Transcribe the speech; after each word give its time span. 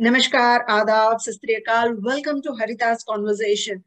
નમસ્કાર, 0.00 0.62
આદાબ 0.68 1.20
સસ્ત્રીયકાલ 1.20 1.92
વેલકમ 2.02 2.40
ટુ 2.40 2.52
હરિદાસ 2.56 3.04
કોન્વર્ઝેશન 3.04 3.78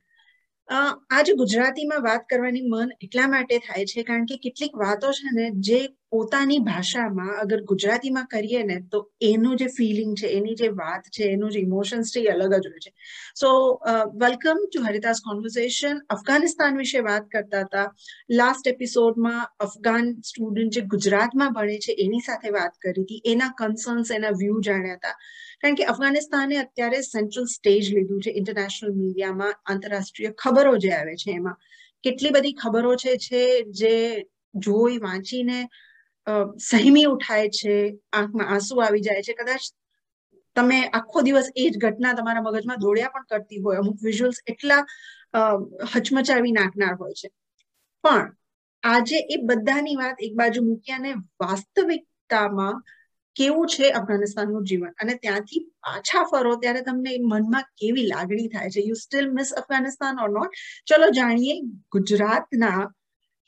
આજે 0.70 1.36
ગુજરાતીમાં 1.36 2.02
વાત 2.04 2.24
કરવાની 2.26 2.64
મન 2.66 2.94
એટલા 3.00 3.28
માટે 3.28 3.60
થાય 3.62 3.86
છે 3.86 4.04
કારણ 4.04 4.26
કે 4.26 4.38
કેટલીક 4.40 4.80
વાતો 4.80 5.12
છે 5.14 5.34
ને 5.34 5.46
જે 5.64 5.82
પોતાની 6.12 6.60
ભાષામાં 6.60 7.34
અગર 7.42 7.58
ગુજરાતીમાં 7.72 8.28
કરીએ 8.28 8.62
ને, 8.66 8.78
તો 8.92 9.00
એનું 9.22 9.58
જે 9.58 9.68
ફિલિંગ 9.70 10.14
છે, 10.18 10.28
એની 10.38 10.56
જે 10.56 10.70
વાત 10.70 11.10
છે, 11.16 11.24
એનું 11.34 11.52
જે 11.52 11.60
ઇમોશન્સ 11.60 12.12
છે, 12.14 12.22
એ 12.22 12.32
અલગ 12.34 12.54
જ 12.56 12.70
હોય 12.70 12.82
છે. 12.86 12.92
So 13.36 13.50
welcome 14.24 14.64
to 14.66 14.84
Haridas 14.86 15.22
conversation 15.22 16.00
Afghanistan 16.10 16.78
વિશે 16.78 17.02
વાત 17.02 17.28
કરતા 17.28 17.64
હતા. 17.66 17.86
લાસ્ટ 18.32 18.70
એપિસોડમાં 18.74 19.44
અફઘાન 19.60 20.10
સ્ટુડન્ટ 20.24 20.74
જે 20.74 20.82
ગુજરાતમાં 20.94 21.54
ભણે 21.54 21.78
છે, 21.80 21.96
એની 22.06 22.22
સાથે 22.22 22.50
વાત 22.52 22.74
કરી 22.78 23.04
હતી. 23.04 23.22
એના 23.26 23.52
કન્સર્ન્સ 23.60 24.12
એના 24.12 24.34
વ્યૂ 24.42 24.62
જાણ્યા 24.62 24.98
હતા. 24.98 25.16
કારણ 25.62 25.76
કે 25.76 25.86
અફઘાનિસ્તાને 25.86 26.56
અત્યારે 26.64 27.04
સેન્ટ્રલ 27.04 27.46
સ્ટેજ 27.48 27.92
લીધું 27.94 28.22
છે 28.22 28.32
ઇન્ટરનેશનલ 28.32 28.96
મીડિયામાં 28.96 29.54
આંતરરાષ્ટ્રીય 29.66 30.34
ખબરો 30.44 30.74
જે 30.78 30.92
આવે 30.94 31.16
છે 31.16 31.32
એમાં. 31.34 31.58
કેટલી 32.04 32.32
બધી 32.32 32.58
ખબરો 32.64 32.96
છે, 32.96 33.46
જે 33.72 33.94
જોઈ, 34.56 34.98
વાંચીને 35.00 35.60
સહેમી 36.63 37.07
ઉઠાય 37.07 37.49
છે 37.53 37.75
આંખમાં 38.13 38.49
આંસુ 38.49 38.81
આવી 38.81 39.03
જાય 39.03 39.23
છે 39.23 39.35
કદાચ 39.35 39.65
તમે 40.57 40.79
આખો 40.91 41.23
દિવસ 41.23 41.51
એ 41.55 41.67
જ 41.67 41.75
ઘટના 41.79 42.15
તમારા 42.15 42.47
મગજમાં 42.47 42.81
દોડ્યા 42.81 43.13
પણ 43.13 43.29
કરતી 43.31 43.61
હોય 43.61 43.79
અમુક 43.79 43.99
વિઝ્યુઅલ્સ 44.01 44.41
એટલા 44.47 44.83
હચમચાવી 45.93 46.53
નાખનાર 46.53 46.97
હોય 46.97 47.15
છે 47.15 47.29
પણ 48.05 48.29
આજે 48.83 49.19
એ 49.29 49.41
બધાની 49.45 49.97
વાત 49.97 50.19
એક 50.21 50.35
બાજુ 50.35 50.63
મૂક્યાને 50.63 51.15
વાસ્તવિકતામાં 51.41 52.77
કેવું 53.37 53.67
છે 53.67 53.91
અફઘાનિસ્તાનનું 53.91 54.65
જીવન 54.65 54.93
અને 54.97 55.15
ત્યાંથી 55.17 55.63
પાછા 55.83 56.25
ફરો 56.25 56.53
ત્યારે 56.57 56.83
તમને 56.83 57.15
મનમાં 57.25 57.67
કેવી 57.77 58.07
લાગણી 58.07 58.49
થાય 58.49 58.71
છે 58.71 58.87
you 58.87 58.97
still 58.97 59.29
miss 59.33 59.51
Afghanistan 59.53 60.23
or 60.25 60.31
not 60.31 60.61
ચલો 60.87 61.09
જાણીએ 61.11 61.57
ગુજરાતના 61.93 62.81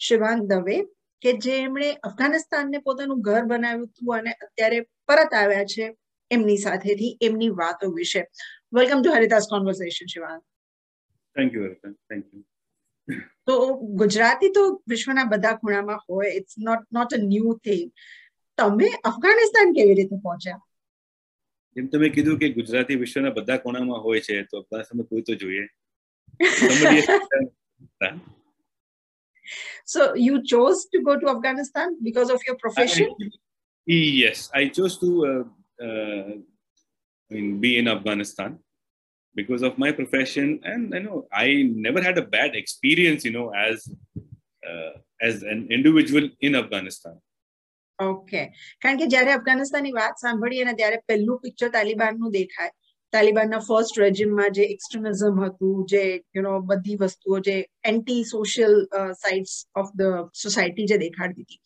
શિવાંગ 0.01 0.43
દવે 0.49 0.79
કે 1.22 1.38
જેમણે 1.38 1.98
અફઘાનિસ્તાનને 2.04 2.80
પોતાનું 2.80 3.22
ઘર 3.22 3.46
બનાવ્યું 3.46 3.88
હતું 3.88 4.18
અને 4.18 4.36
અત્યારે 4.42 4.86
પરત 5.08 5.34
આવ્યા 5.34 5.66
છે 5.66 5.98
એમની 6.32 6.58
સાથેથી 6.58 7.18
એમની 7.22 7.56
વાતો 7.56 7.92
વિશે. 7.92 8.26
Welcome 8.74 9.02
to 9.02 9.12
Haridas 9.12 9.50
conversation 9.50 10.08
Shivang 10.08 10.42
thank 11.36 11.54
you 11.54 11.76
thank 11.84 12.26
you 12.34 12.44
તો 13.46 13.80
ગુજરાતી 13.98 14.50
તો 14.50 14.82
વિશ્વના 14.88 15.26
બધા 15.26 15.58
ખૂણામાં 15.58 16.00
હોય 16.10 16.34
it's 16.34 16.60
not 16.60 16.80
not 16.92 17.14
a 17.14 17.24
new 17.24 17.60
thing 17.60 17.92
તમે 18.58 18.88
અફઘાનિસ્તાન 19.04 19.74
કેવી 19.74 19.94
રીતે 19.94 20.16
પહોંચ્યા? 20.22 20.62
જેમ 21.76 21.88
તમે 21.88 22.10
કીધું 22.10 22.40
કે 22.40 22.50
ગુજરાતી 22.50 22.96
વિશ્વના 22.96 23.30
બધા 23.30 23.58
ખૂણામાં 23.58 24.02
હોય 24.02 24.20
છે 24.20 24.44
તો 24.44 24.58
અફઘાનિસ્તાનમાં 24.58 25.08
કોઈ 25.08 25.22
તો 25.22 25.36
જોઈએ. 25.36 25.70
so 29.85 30.15
you 30.27 30.43
chose 30.53 30.87
to 30.93 31.03
go 31.09 31.19
to 31.23 31.29
afghanistan 31.29 31.97
because 32.03 32.31
of 32.31 32.41
your 32.47 32.57
profession 32.57 33.09
I, 33.23 33.99
yes 34.23 34.51
i 34.55 34.69
chose 34.69 34.99
to 34.99 35.11
uh, 35.31 35.45
uh, 35.87 36.33
I 37.31 37.35
mean, 37.35 37.61
be 37.61 37.79
in 37.79 37.89
afghanistan 37.89 38.59
because 39.35 39.63
of 39.63 39.79
my 39.79 39.93
profession 39.93 40.61
and 40.65 40.95
you 40.95 41.03
know 41.07 41.19
i 41.33 41.47
never 41.87 42.03
had 42.03 42.19
a 42.19 42.27
bad 42.37 42.57
experience 42.57 43.25
you 43.25 43.35
know 43.37 43.49
as 43.69 43.89
uh, 44.69 44.93
as 45.21 45.43
an 45.43 45.69
individual 45.71 46.29
in 46.41 46.55
afghanistan 46.55 47.17
okay 47.99 48.41
કારણ 48.83 48.99
કે 49.01 49.07
જ્યારે 49.07 49.33
અફઘાનિસ્તાનની 49.33 49.93
વાત 49.93 50.19
સાંભળીએ 50.21 50.65
ને 50.65 50.73
ત્યારે 50.73 50.99
પહેલું 51.11 51.39
picture 51.41 51.69
તાલિબાનનું 51.69 52.33
દેખાય 52.33 52.73
તાલિબાનના 53.13 53.61
first 53.61 53.99
રેજિમમાં 53.99 54.55
જે 54.55 54.65
એક્સ્ટ્રીમિઝમ 54.67 55.39
હતું 55.41 55.85
જે 55.87 56.03
યુ 56.35 56.43
નો 56.43 56.55
બધી 56.63 56.97
વસ્તુઓ 56.97 57.39
જે 57.41 57.55
anti 57.85 58.25
social 58.25 58.75
sides 59.15 59.55
of 59.75 59.93
the 59.93 60.17
society 60.35 60.87
જે 60.87 60.99
દેખાડતી 60.99 61.47
હતી 61.47 61.61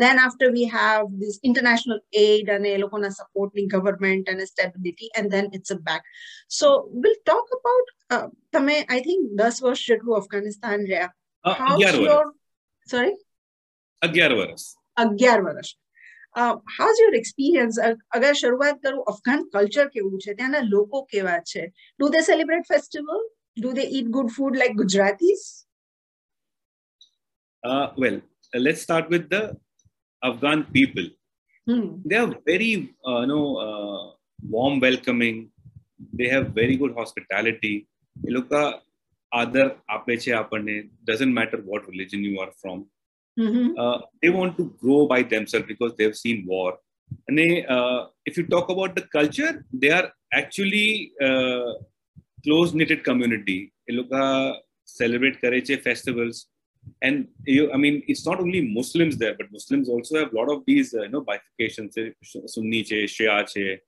then 0.00 0.22
after 0.24 0.50
we 0.52 0.70
have 0.74 1.12
this 1.20 1.38
international 1.42 2.00
aid 2.22 2.52
અને 2.56 2.72
એ 2.72 2.78
લોકોના 2.78 3.12
સપોર્ટની 3.12 3.68
ગવર્મેન્ટ 3.68 4.32
અને 4.34 4.46
stability 4.46 5.12
and 5.14 5.30
then 5.30 5.52
it's 5.52 5.70
a 5.70 5.78
back 5.82 6.10
so 6.50 6.72
will 6.98 7.16
talk 7.20 7.54
about 7.58 7.94
તમે 8.52 8.76
આઈ 8.80 9.02
થિંક 9.02 9.32
દસ 9.34 9.62
વર્ષ 9.62 9.86
જેટલું 9.86 10.20
અફઘાનિસ્તાન 10.20 10.86
રહ્યા 10.86 11.12
સોરી 12.88 13.16
અગિયાર 14.02 14.34
વર્ષ 14.34 14.64
અગિયાર 14.96 15.42
વર્ષ 15.42 15.76
હાઉઝ 16.78 17.02
યોર 17.02 17.18
એક્સપિરિયન્સ 17.20 17.80
અગર 18.18 18.32
શરૂઆત 18.42 18.80
કરું 18.84 19.02
અફઘાન 19.12 19.46
કલ્ચર 19.54 19.88
કેવું 19.94 20.24
છે 20.24 20.38
ત્યાંના 20.40 20.68
લોકો 20.74 21.04
કેવા 21.12 21.40
છે 21.52 21.66
do 21.68 22.12
they 22.16 22.24
celebrate 22.30 22.72
festival 22.72 23.22
do 23.56 23.76
they 23.80 23.84
it 23.90 24.10
good 24.16 24.34
food 24.38 24.58
like 24.62 24.80
ગુજરાતીસ 24.82 25.44
well 28.02 28.18
let's 28.52 28.82
start 28.82 29.08
with 29.10 29.28
the 29.28 29.56
Afghan 30.22 30.64
people. 30.64 31.06
Hmm. 31.66 32.00
They 32.04 32.16
are 32.16 32.34
very, 32.44 32.94
uh, 33.06 33.20
you 33.20 33.26
know, 33.26 33.56
uh, 33.56 34.10
warm, 34.40 34.80
welcoming. 34.80 35.50
They 36.12 36.28
have 36.28 36.50
very 36.50 36.76
good 36.76 36.94
hospitality. 36.94 37.74
એ 38.16 38.30
લોકો 38.36 38.60
આદર 39.32 39.66
આપે 39.94 40.14
છે 40.22 40.30
આપણને 40.40 40.76
doesn't 41.08 41.34
matter 41.38 41.58
what 41.70 41.88
religion 41.92 42.20
you 42.28 42.36
are 42.44 42.52
from. 42.62 42.78
Mm-hmm. 43.39 43.79
Uh, 43.79 43.99
they 44.21 44.29
want 44.29 44.57
to 44.57 44.75
grow 44.81 45.07
by 45.07 45.23
themselves 45.23 45.67
because 45.67 45.93
they've 45.97 46.15
seen 46.15 46.45
war. 46.45 46.77
And 47.27 47.37
they, 47.37 47.65
uh, 47.65 48.05
if 48.25 48.37
you 48.37 48.45
talk 48.47 48.69
about 48.69 48.95
the 48.95 49.03
culture, 49.03 49.65
they 49.73 49.89
are 49.89 50.11
actually 50.33 51.11
uh, 51.21 51.73
close 52.43 52.73
knitted 52.73 53.03
community. 53.03 53.73
They 53.87 54.53
celebrate 54.85 55.41
Kareche 55.41 55.81
festivals. 55.81 56.47
And 57.01 57.27
you, 57.45 57.71
I 57.71 57.77
mean, 57.77 58.03
it's 58.07 58.25
not 58.25 58.39
only 58.39 58.61
Muslims 58.61 59.17
there, 59.17 59.35
but 59.35 59.51
Muslims 59.51 59.87
also 59.87 60.19
have 60.19 60.33
a 60.33 60.35
lot 60.35 60.49
of 60.51 60.63
these, 60.65 60.93
uh, 60.93 61.03
you 61.03 61.09
know, 61.09 61.23
bifurcations. 61.23 61.95
Sunni 62.45 62.83
che, 62.83 63.05
Shia 63.05 63.45
che. 63.51 63.81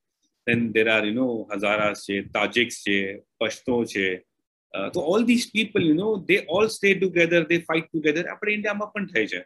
Then 0.45 0.71
there 0.73 0.89
are, 0.89 1.05
you 1.05 1.13
know, 1.13 1.47
Hazaras 1.51 2.05
che, 2.05 2.23
Tajiks 2.31 2.83
che, 2.83 3.23
Pashto 3.41 3.89
che. 3.91 4.25
Uh, 4.74 4.90
so 4.92 5.00
all 5.00 5.24
these 5.24 5.50
people, 5.50 5.80
you 5.80 5.94
know, 5.94 6.24
they 6.28 6.44
all 6.46 6.68
stay 6.68 6.94
together, 6.94 7.44
they 7.44 7.60
fight 7.70 7.86
together. 7.96 8.24
આપણે 8.32 8.52
ઇન્ડિયામાં 8.56 8.90
પણ 8.94 9.06
થાય 9.12 9.30
છે 9.32 9.40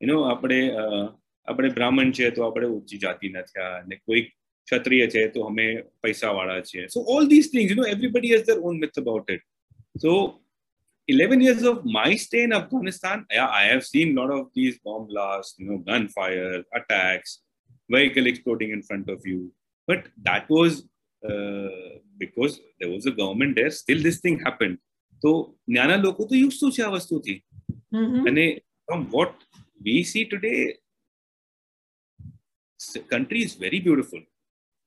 you 0.00 0.08
know 0.10 0.16
આપણે 0.30 0.60
આપણે 1.48 1.68
બ્રાહ્મણ 1.78 2.14
છે 2.18 2.30
તો 2.36 2.46
આપણે 2.46 2.68
ઊંચી 2.76 3.00
જાતિના 3.04 3.44
થયા 3.50 3.74
અને 3.80 3.96
કોઈ 4.06 4.22
ક્ષત્રિય 4.68 5.06
છે 5.14 5.26
તો 5.34 5.42
અમે 5.50 5.66
પૈસાવાળા 6.06 6.62
છીએ 6.70 6.86
so 6.94 7.04
all 7.16 7.28
this 7.34 7.50
things 7.54 7.74
you 7.74 7.80
know 7.80 7.86
everybody 7.94 8.32
has 8.34 8.46
their 8.48 8.58
own 8.70 8.80
myth 8.84 9.02
about 9.02 9.34
it 9.36 9.44
so 10.04 10.14
11 11.08 11.40
years 11.40 11.62
of 11.62 11.84
my 11.84 12.16
stay 12.16 12.44
in 12.44 12.52
Afghanistan, 12.52 13.26
yeah, 13.30 13.46
I 13.46 13.64
have 13.64 13.84
seen 13.84 14.16
a 14.16 14.20
lot 14.20 14.30
of 14.30 14.46
these 14.54 14.78
bomb 14.78 15.06
blasts, 15.06 15.54
you 15.58 15.66
know, 15.66 15.76
gunfire, 15.78 16.64
attacks, 16.72 17.42
vehicle 17.90 18.26
exploding 18.26 18.70
in 18.70 18.82
front 18.82 19.10
of 19.10 19.26
you. 19.26 19.52
But 19.86 20.06
that 20.22 20.48
was 20.48 20.82
uh, 20.82 20.86
because 22.18 22.60
there 22.80 22.90
was 22.94 23.06
a 23.06 23.14
government 23.20 23.52
there. 23.56 23.70
Still, 23.70 24.00
this 24.08 24.20
thing 24.24 24.38
happened. 24.46 24.78
So, 25.22 25.30
નાના 25.76 25.96
લોકો 26.06 26.22
તો 26.30 26.34
used 26.46 26.60
to 26.62 26.68
છે 26.76 26.82
આ 26.86 26.92
વસ્તુથી 26.96 27.36
અને 28.30 28.46
from 28.86 29.02
what 29.16 29.34
we 29.86 29.96
see 30.10 30.24
today, 30.32 30.58
the 32.94 33.02
country 33.12 33.40
is 33.46 33.52
very 33.64 33.80
beautiful. 33.86 34.22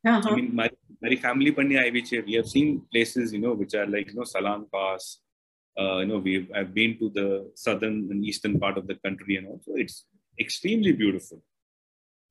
Uh-huh. 0.09 0.29
I 0.29 0.35
mean, 0.35 0.49
my, 0.59 0.69
my 1.05 1.15
family 1.25 1.51
પણ 1.57 1.77
આવી 1.83 2.01
છે. 2.09 2.17
We 2.27 2.35
have 2.39 2.49
seen 2.55 2.67
places, 2.91 3.33
you 3.35 3.41
know, 3.45 3.53
which 3.61 3.73
are 3.79 3.87
like, 3.95 4.07
you 4.11 4.17
know, 4.19 4.27
Salan 4.33 4.63
Pass. 4.75 5.05
Uh, 5.81 5.97
you 6.01 6.07
know, 6.09 6.19
we've 6.27 6.47
I've 6.57 6.73
been 6.77 6.93
to 7.01 7.07
the 7.17 7.27
southern 7.63 7.97
and 8.11 8.21
eastern 8.29 8.55
part 8.63 8.75
of 8.81 8.85
the 8.91 8.97
country, 9.05 9.33
and 9.39 9.47
also 9.53 9.71
it's 9.83 9.97
extremely 10.43 10.93
beautiful. 11.03 11.39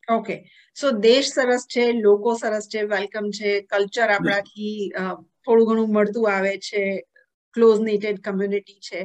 okay 0.09 0.37
so 0.77 0.93
દેશ 1.01 1.31
સરસ 1.31 1.67
છે 1.67 1.85
લોકો 1.95 2.37
સરસ 2.37 2.69
છે 2.69 2.87
welcome 2.87 3.31
છે 3.33 3.53
culture 3.65 4.11
આપણાથી 4.11 4.77
થોડું 5.45 5.69
ઘણું 5.69 5.93
મળતું 5.93 6.31
આવે 6.31 6.55
છે 6.61 6.83
ક્લોઝ 7.55 7.81
નીટેડ 7.83 8.21
કમ્યુનિટી 8.21 8.81
છે 8.81 9.01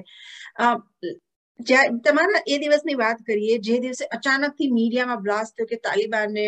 તમારા 2.04 2.44
એ 2.48 2.60
દિવસની 2.60 2.98
વાત 2.98 3.24
કરીએ 3.26 3.60
જે 3.60 3.80
દિવસે 3.80 4.12
અચાનકથી 4.12 4.72
મીડિયામાં 4.72 5.24
બ્લાસ્ટ 5.24 5.56
થયો 5.56 5.72
કે 5.72 5.82
તાલિબાને 5.84 6.48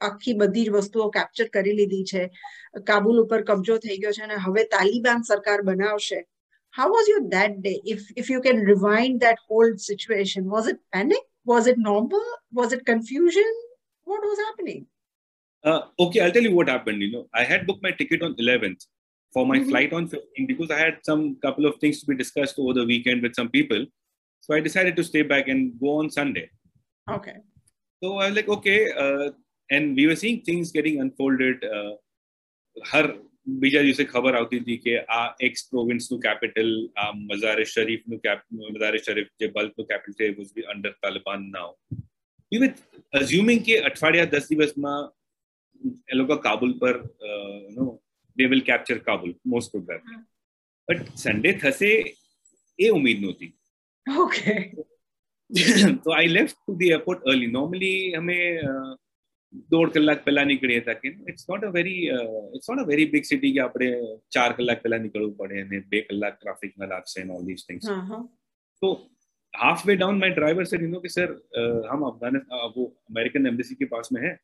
આખી 0.00 0.38
બધી 0.40 0.66
જ 0.66 0.74
વસ્તુઓ 0.76 1.10
કેપ્ચર 1.10 1.48
કરી 1.50 1.76
લીધી 1.76 2.08
છે 2.10 2.22
કાબુલ 2.86 3.22
ઉપર 3.22 3.40
કબજો 3.44 3.78
થઈ 3.78 4.00
ગયો 4.02 4.12
છે 4.12 4.26
અને 4.26 4.42
હવે 4.44 4.68
તાલિબાન 4.74 5.24
સરકાર 5.30 5.60
બનાવશે 5.62 6.20
how 6.74 6.88
was 6.88 7.08
your 7.08 7.22
that 7.28 7.62
day 7.62 7.80
if 7.84 8.02
if 8.16 8.28
you 8.30 8.40
can 8.40 8.60
rewind 8.62 9.20
that 9.20 9.38
whole 9.48 9.72
situation 9.78 10.50
was 10.50 10.68
it 10.68 10.78
panic 10.92 11.24
was 11.44 11.66
it 11.66 11.78
normal 11.78 12.26
was 12.52 12.72
it 12.72 12.84
confusion 12.86 13.50
what 14.06 14.22
was 14.22 14.38
happening 14.38 14.86
uh, 15.64 15.82
okay 15.98 16.20
i'll 16.20 16.32
tell 16.32 16.42
you 16.42 16.54
what 16.54 16.68
happened 16.68 17.02
you 17.02 17.10
know 17.12 17.24
i 17.34 17.44
had 17.44 17.66
booked 17.66 17.82
my 17.82 17.92
ticket 17.92 18.22
on 18.22 18.34
11th 18.34 18.82
for 19.34 19.46
my 19.46 19.58
Mhm. 19.58 19.68
flight 19.70 19.92
on 19.92 20.08
15 20.08 20.46
because 20.46 20.70
i 20.70 20.78
had 20.78 20.96
some 21.02 21.22
couple 21.36 21.66
of 21.66 21.74
things 21.80 22.00
to 22.00 22.06
be 22.06 22.14
discussed 22.14 22.58
over 22.58 22.72
the 22.72 22.86
weekend 22.86 23.22
with 23.22 23.34
some 23.34 23.50
people 23.50 23.82
so 24.40 24.54
i 24.54 24.60
decided 24.60 24.96
to 24.96 25.04
stay 25.04 25.22
back 25.22 25.48
and 25.48 25.80
go 25.80 25.98
on 26.00 26.10
sunday 26.10 26.46
હર 32.76 33.06
બીજા 33.60 33.82
દિવસે 33.82 34.04
ખબર 34.04 34.34
આવતી 34.38 34.58
હતી 34.60 34.76
કે 34.84 34.94
આ 35.18 35.20
x 35.40 35.62
પ્રોવિન્સનું 35.70 36.20
capital 36.20 36.72
આ 37.02 37.12
મઝારે 37.20 37.64
શરીફનું 37.64 38.20
મઝારે 38.74 38.98
શરીફ 39.06 39.30
જે 39.42 39.48
બલ્કનું 39.56 39.86
કેપિટલ 39.86 40.18
છે 40.18 40.28
was 40.38 40.50
be 40.56 40.66
under 40.72 40.92
Taliban 41.04 41.46
now 41.54 41.70
V 42.52 42.62
with 42.64 42.80
અઝ્યુમિંગ 43.12 43.62
કે 43.62 43.78
અઠવાડિયા 43.82 44.32
દસ 44.34 44.50
દિવસમાં 44.52 45.02
એ 46.08 46.20
લોકો 46.20 46.38
કાબુલ 46.38 46.74
પર 46.82 46.96
no 47.76 47.86
they 48.36 48.50
will 48.54 48.62
capture 48.62 48.98
Kabul 49.00 49.34
most 49.46 49.74
probably 49.74 50.22
but 50.88 51.18
Sunday 51.24 51.52
થશે 51.56 51.92
એ 52.78 52.90
ઉમ્મીદ 52.90 53.20
નહોતી 53.20 53.52
ઓકે 54.06 54.54
તો 56.04 56.10
I 56.12 56.32
left 56.32 56.56
to 56.56 56.78
the 56.80 56.94
airport 56.94 57.28
early 57.32 57.52
normally 57.52 58.00
અમે 58.14 58.38
દોઢ 59.72 59.92
કલાક 59.92 60.24
પહેલા 60.24 60.44
નીકળીએ 60.44 60.80
હતા 60.82 60.98
કે 61.02 61.12
it's 61.32 61.46
not 61.50 61.62
a 61.62 61.70
very 61.70 62.02
it's 62.56 62.68
not 62.70 62.82
a 62.82 62.88
very 62.90 63.12
big 63.14 63.24
city 63.24 63.52
કે 63.54 63.62
આપણે 63.64 63.90
ચાર 64.30 64.50
કલાક 64.52 64.82
પહેલા 64.82 65.02
નીકળવું 65.04 65.36
પડે 65.38 65.62
અને 65.62 65.78
બે 65.92 66.02
કલાક 66.08 66.36
ટ્રાફિકમાં 66.36 66.92
લાગશે 66.94 67.16
એન્ડ 67.22 67.36
ઓલ 67.36 67.46
ધીસ 67.48 67.64
થિંગ્સ 67.68 67.88
તો 68.82 68.90
half 69.55 69.87
way 69.87 69.95
down 69.95 70.19
my 70.19 70.29
driver 70.29 70.65
sir 70.65 70.83
you 70.83 70.99
कि 70.99 71.09
सर 71.09 71.31
हम 71.91 72.03
अफ़गानिस्तान 72.03 72.73
वो 72.77 72.85
अमेरिकन 73.09 73.47
एम्बेसी 73.47 73.75
के 73.75 73.85
पास 73.85 74.09
में 74.13 74.21
है 74.21 74.37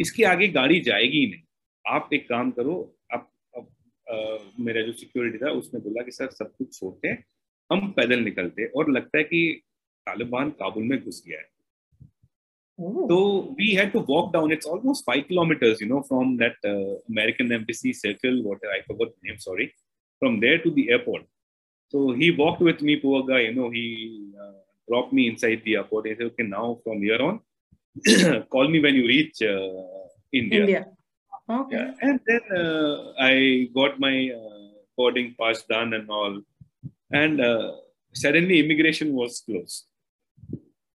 इसके 0.00 0.24
आगे 0.24 0.48
गाड़ी 0.48 0.80
जाएगी 0.80 1.18
ही 1.18 1.26
नहीं 1.30 1.42
आप 1.84 2.10
एक 2.14 2.28
काम 2.28 2.50
करो 2.50 2.74
आप, 3.12 3.30
आप 3.58 3.68
आ, 4.10 4.38
मेरा 4.64 4.82
जो 4.82 4.92
सिक्योरिटी 4.92 5.38
था 5.38 5.50
उसने 5.50 5.80
बोला 5.80 6.02
कि 6.02 6.12
सर 6.12 6.30
सब 6.30 6.54
कुछ 6.58 6.78
छोड़ते 6.78 7.08
हैं 7.08 7.24
हम 7.72 7.90
पैदल 7.96 8.20
निकलते 8.24 8.66
और 8.66 8.90
लगता 8.90 9.18
है 9.18 9.24
कि 9.24 9.62
तालिबान 10.06 10.50
काबुल 10.50 10.84
में 10.84 11.02
घुस 11.04 11.22
गया 11.26 11.38
है 11.38 11.50
तो 12.78 13.18
we 13.58 13.74
had 13.76 13.92
to 13.92 14.00
walk 14.00 14.32
down. 14.32 14.50
It's 14.50 14.66
almost 14.66 15.04
five 15.04 15.26
kilometers, 15.28 15.80
you 15.80 15.88
know, 15.88 16.02
from 16.02 16.36
that 16.38 16.56
uh, 16.64 16.98
American 17.08 17.52
embassy 17.52 17.92
circle. 17.92 18.42
What 18.42 18.58
I 18.76 18.80
forgot 18.86 19.12
the 19.12 19.28
name. 19.28 19.38
Sorry, 19.38 19.72
from 20.22 20.40
there 20.40 20.58
to 20.58 20.70
the 20.70 20.90
airport. 20.90 21.26
So 21.92 22.12
he 22.20 22.30
walked 22.30 22.62
with 22.62 22.80
me, 22.80 22.96
poor 22.96 23.22
guy. 23.30 23.40
You 23.46 23.54
know, 23.54 23.68
he 23.68 24.32
uh, 24.42 24.52
dropped 24.88 25.12
me 25.12 25.28
inside 25.28 25.60
the 25.64 25.74
airport. 25.76 26.06
He 26.06 26.14
said, 26.14 26.28
"Okay, 26.32 26.46
now 26.52 26.78
from 26.84 27.02
here 27.06 27.20
on, 27.28 27.40
call 28.54 28.68
me 28.74 28.80
when 28.86 28.94
you 29.00 29.06
reach 29.14 29.42
uh, 29.42 29.82
India." 30.40 30.60
India. 30.60 30.82
Okay. 31.58 31.76
Yeah. 31.76 32.08
And 32.08 32.20
then 32.26 32.42
uh, 32.62 33.12
I 33.30 33.68
got 33.74 34.00
my 34.06 34.14
uh, 34.40 34.72
boarding 34.96 35.34
pass 35.38 35.62
done 35.74 35.92
and 35.98 36.08
all, 36.18 36.40
and 37.22 37.44
uh, 37.50 37.72
suddenly 38.24 38.58
immigration 38.64 39.12
was 39.20 39.42
closed. 39.46 39.84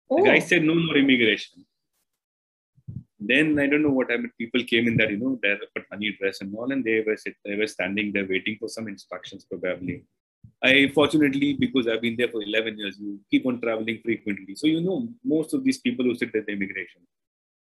Oh. 0.08 0.18
The 0.18 0.30
guy 0.30 0.38
said, 0.38 0.62
"No 0.62 0.76
more 0.86 0.96
immigration." 1.04 1.66
Then 3.18 3.58
I 3.58 3.66
don't 3.66 3.82
know 3.82 3.96
what 3.98 4.10
happened. 4.12 4.32
People 4.38 4.62
came 4.72 4.86
in 4.86 4.98
there, 4.98 5.10
you 5.10 5.18
know 5.18 5.38
their 5.42 5.58
Pathani 5.74 6.16
dress 6.18 6.42
and 6.42 6.54
all, 6.54 6.70
and 6.70 6.84
they 6.84 6.98
were 7.06 7.16
sit, 7.16 7.36
they 7.44 7.56
were 7.56 7.72
standing 7.78 8.12
there 8.12 8.28
waiting 8.34 8.58
for 8.60 8.68
some 8.68 8.86
instructions 8.86 9.46
probably. 9.50 10.04
I 10.61 10.91
fortunately 10.93 11.53
because 11.53 11.87
I've 11.87 12.01
been 12.01 12.17
there 12.17 12.27
for 12.27 12.41
11 12.43 12.77
years, 12.77 12.97
you 12.99 13.19
keep 13.31 13.45
on 13.45 13.61
traveling 13.61 13.99
frequently, 14.03 14.55
so 14.55 14.67
you 14.67 14.81
know 14.81 15.07
most 15.23 15.53
of 15.53 15.63
these 15.63 15.79
people 15.79 16.05
who 16.05 16.15
sit 16.15 16.35
at 16.35 16.45
the 16.45 16.51
immigration. 16.51 17.01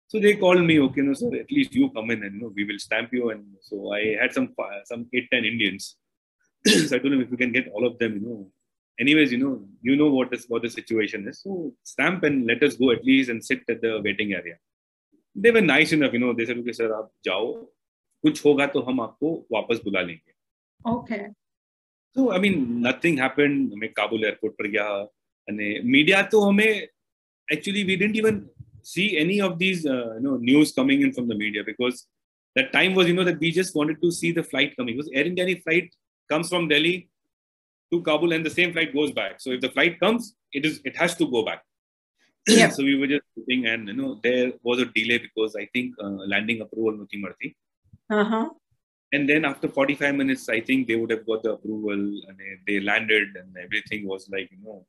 So 0.06 0.18
they 0.18 0.36
called 0.36 0.64
me, 0.64 0.80
okay, 0.80 1.02
no 1.02 1.12
sir, 1.12 1.28
at 1.34 1.50
least 1.52 1.74
you 1.74 1.90
come 1.90 2.10
in 2.10 2.22
and 2.22 2.34
you 2.34 2.40
know 2.40 2.52
we 2.54 2.64
will 2.64 2.78
stamp 2.78 3.12
you. 3.12 3.30
And 3.30 3.44
so 3.60 3.92
I 3.92 4.16
had 4.20 4.32
some 4.32 4.54
some 4.84 5.06
eight 5.12 5.28
ten 5.30 5.44
Indians. 5.44 5.96
so 6.66 6.96
I 6.96 6.98
told 6.98 7.12
them 7.12 7.20
if 7.20 7.30
we 7.30 7.36
can 7.36 7.52
get 7.52 7.68
all 7.68 7.86
of 7.86 7.98
them, 7.98 8.14
you 8.14 8.20
know. 8.20 8.50
Anyways, 8.98 9.30
you 9.30 9.38
know, 9.38 9.68
you 9.82 9.94
know 9.96 10.08
what 10.10 10.32
is 10.32 10.46
what 10.48 10.62
the 10.62 10.70
situation 10.70 11.28
is. 11.28 11.42
So 11.42 11.74
stamp 11.84 12.24
and 12.24 12.46
let 12.46 12.62
us 12.62 12.76
go 12.76 12.90
at 12.90 13.04
least 13.04 13.28
and 13.30 13.44
sit 13.44 13.60
at 13.68 13.82
the 13.82 14.00
waiting 14.02 14.32
area. 14.32 14.56
They 15.34 15.50
were 15.50 15.60
nice 15.60 15.92
enough, 15.92 16.14
you 16.14 16.20
know. 16.20 16.32
They 16.32 16.46
said, 16.46 16.58
okay, 16.58 16.72
sir, 16.72 16.88
आप 16.92 17.10
जाओ. 17.24 17.52
कुछ 18.22 18.44
होगा 18.44 18.66
तो 18.66 18.80
हम 18.88 19.00
आपको 19.00 19.34
वापस 19.52 19.80
बुला 19.84 20.00
लेंगे. 20.02 20.32
Okay. 20.96 21.26
So 22.16 22.32
I 22.32 22.38
mean, 22.38 22.82
nothing 22.88 23.16
happened. 23.24 23.72
हमें 23.72 23.92
काबुल 23.98 24.24
एयरपोर्ट 24.24 24.54
पर 24.60 24.68
गया 24.76 24.88
અને 25.50 25.66
મીડિયા 25.92 26.22
તો 26.32 26.38
હમે 26.48 26.70
actually 27.54 27.82
we 27.88 27.94
didn't 28.00 28.16
even 28.20 28.36
see 28.92 29.06
any 29.22 29.36
of 29.46 29.52
these 29.60 29.80
uh, 29.94 30.10
you 30.16 30.24
know 30.24 30.34
news 30.48 30.68
coming 30.78 31.00
in 31.04 31.10
from 31.16 31.26
the 31.30 31.36
media 31.42 31.62
because 31.68 31.96
that 32.56 32.68
time 32.76 32.92
was 32.98 33.06
you 33.10 33.14
know 33.18 33.26
that 33.28 33.38
we 33.44 33.50
just 33.60 33.72
wanted 33.78 33.98
to 34.04 34.10
see 34.18 34.30
the 34.38 34.44
flight 34.50 34.70
coming 34.78 34.94
because 34.96 35.10
Air 35.18 35.26
India 35.30 35.46
flight 35.66 35.86
comes 36.32 36.48
from 36.52 36.68
Delhi 36.72 36.96
to 37.92 38.02
Kabul 38.08 38.34
and 38.36 38.44
the 38.48 38.54
same 38.58 38.72
flight 38.74 38.90
goes 38.98 39.12
back. 39.20 39.34
So 39.44 39.50
if 39.56 39.60
the 39.66 39.70
flight 39.76 39.94
comes, 40.04 40.22
it 40.58 40.64
is 40.68 40.74
it 40.90 40.96
has 41.02 41.14
to 41.20 41.26
go 41.34 41.42
back. 41.48 41.62
Yeah. 42.58 42.70
so 42.76 42.82
we 42.88 42.94
were 43.00 43.10
just 43.14 43.26
sitting 43.36 43.62
and 43.72 43.88
you 43.88 43.96
know 44.00 44.10
there 44.26 44.52
was 44.68 44.78
a 44.84 44.86
delay 44.98 45.18
because 45.26 45.54
I 45.62 45.66
think 45.74 45.94
uh, 46.04 46.20
landing 46.34 46.60
approval 46.64 46.94
not 47.00 47.18
marti. 47.24 47.48
Uh-huh. 48.20 48.46
and 49.13 49.29
then 49.29 49.45
after 49.45 49.67
45 49.67 50.15
minutes 50.15 50.49
i 50.49 50.59
think 50.59 50.87
they 50.87 50.95
would 50.95 51.11
have 51.15 51.25
got 51.25 51.43
the 51.43 51.53
approval 51.53 52.01
and 52.27 52.39
they 52.67 52.79
landed 52.79 53.29
and 53.41 53.55
everything 53.65 54.07
was 54.13 54.27
like 54.35 54.49
you 54.51 54.61
know 54.63 54.85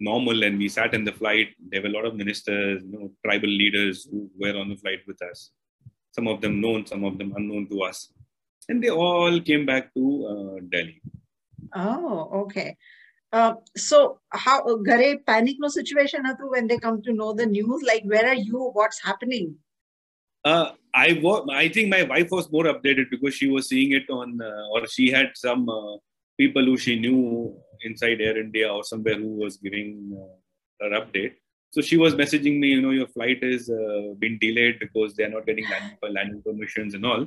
normal. 0.00 0.42
And 0.42 0.58
we 0.58 0.68
sat 0.68 0.94
in 0.94 1.04
the 1.04 1.12
flight. 1.12 1.48
There 1.70 1.82
were 1.82 1.88
a 1.88 1.92
lot 1.92 2.04
of 2.04 2.14
ministers 2.14 2.82
you 2.84 2.92
know 2.92 3.10
tribal 3.24 3.48
leaders 3.48 4.08
who 4.10 4.30
were 4.38 4.56
on 4.56 4.68
the 4.68 4.76
flight 4.76 5.00
with 5.06 5.20
us. 5.22 5.50
Some 6.12 6.28
of 6.28 6.40
them 6.40 6.60
known 6.60 6.86
some 6.86 7.04
of 7.04 7.18
them 7.18 7.34
unknown 7.36 7.68
to 7.68 7.82
us. 7.82 8.12
And 8.68 8.82
they 8.82 8.90
all 8.90 9.40
came 9.40 9.66
back 9.66 9.92
to 9.94 10.26
uh, 10.26 10.60
delhi. 10.70 11.00
Oh 11.74 12.44
okay. 12.44 12.76
Uh, 13.32 13.54
so 13.76 14.20
how 14.30 14.76
Gare 14.78 15.18
panic 15.18 15.56
no 15.58 15.68
situation 15.68 16.24
when 16.48 16.68
they 16.68 16.78
come 16.78 17.02
to 17.02 17.12
know 17.12 17.32
the 17.34 17.46
news? 17.46 17.82
Like 17.82 18.02
where 18.04 18.26
are 18.26 18.34
you? 18.34 18.70
What's 18.72 19.02
happening? 19.02 19.56
Uh, 20.46 20.70
I 20.94 21.08
was. 21.22 21.48
I 21.52 21.68
think 21.68 21.88
my 21.96 22.02
wife 22.04 22.28
was 22.30 22.50
more 22.56 22.66
updated 22.72 23.06
because 23.10 23.34
she 23.34 23.48
was 23.54 23.68
seeing 23.68 23.92
it 23.98 24.08
on, 24.08 24.40
uh, 24.40 24.66
or 24.72 24.86
she 24.86 25.10
had 25.10 25.32
some 25.34 25.68
uh, 25.68 25.96
people 26.38 26.64
who 26.64 26.76
she 26.76 26.94
knew 27.04 27.56
inside 27.82 28.20
Air 28.20 28.38
India 28.38 28.72
or 28.72 28.84
somewhere 28.84 29.18
who 29.24 29.32
was 29.44 29.56
giving 29.56 29.88
uh, 30.22 30.84
her 30.84 30.92
update. 31.00 31.34
So 31.70 31.82
she 31.82 31.96
was 31.96 32.14
messaging 32.14 32.60
me, 32.60 32.68
you 32.68 32.80
know, 32.80 32.90
your 32.90 33.08
flight 33.08 33.42
has 33.42 33.68
uh, 33.68 34.14
been 34.18 34.38
delayed 34.38 34.78
because 34.78 35.14
they 35.14 35.24
are 35.24 35.34
not 35.36 35.46
getting 35.46 35.68
landing, 35.68 35.98
landing 36.18 36.42
permissions 36.42 36.94
and 36.94 37.04
all. 37.04 37.26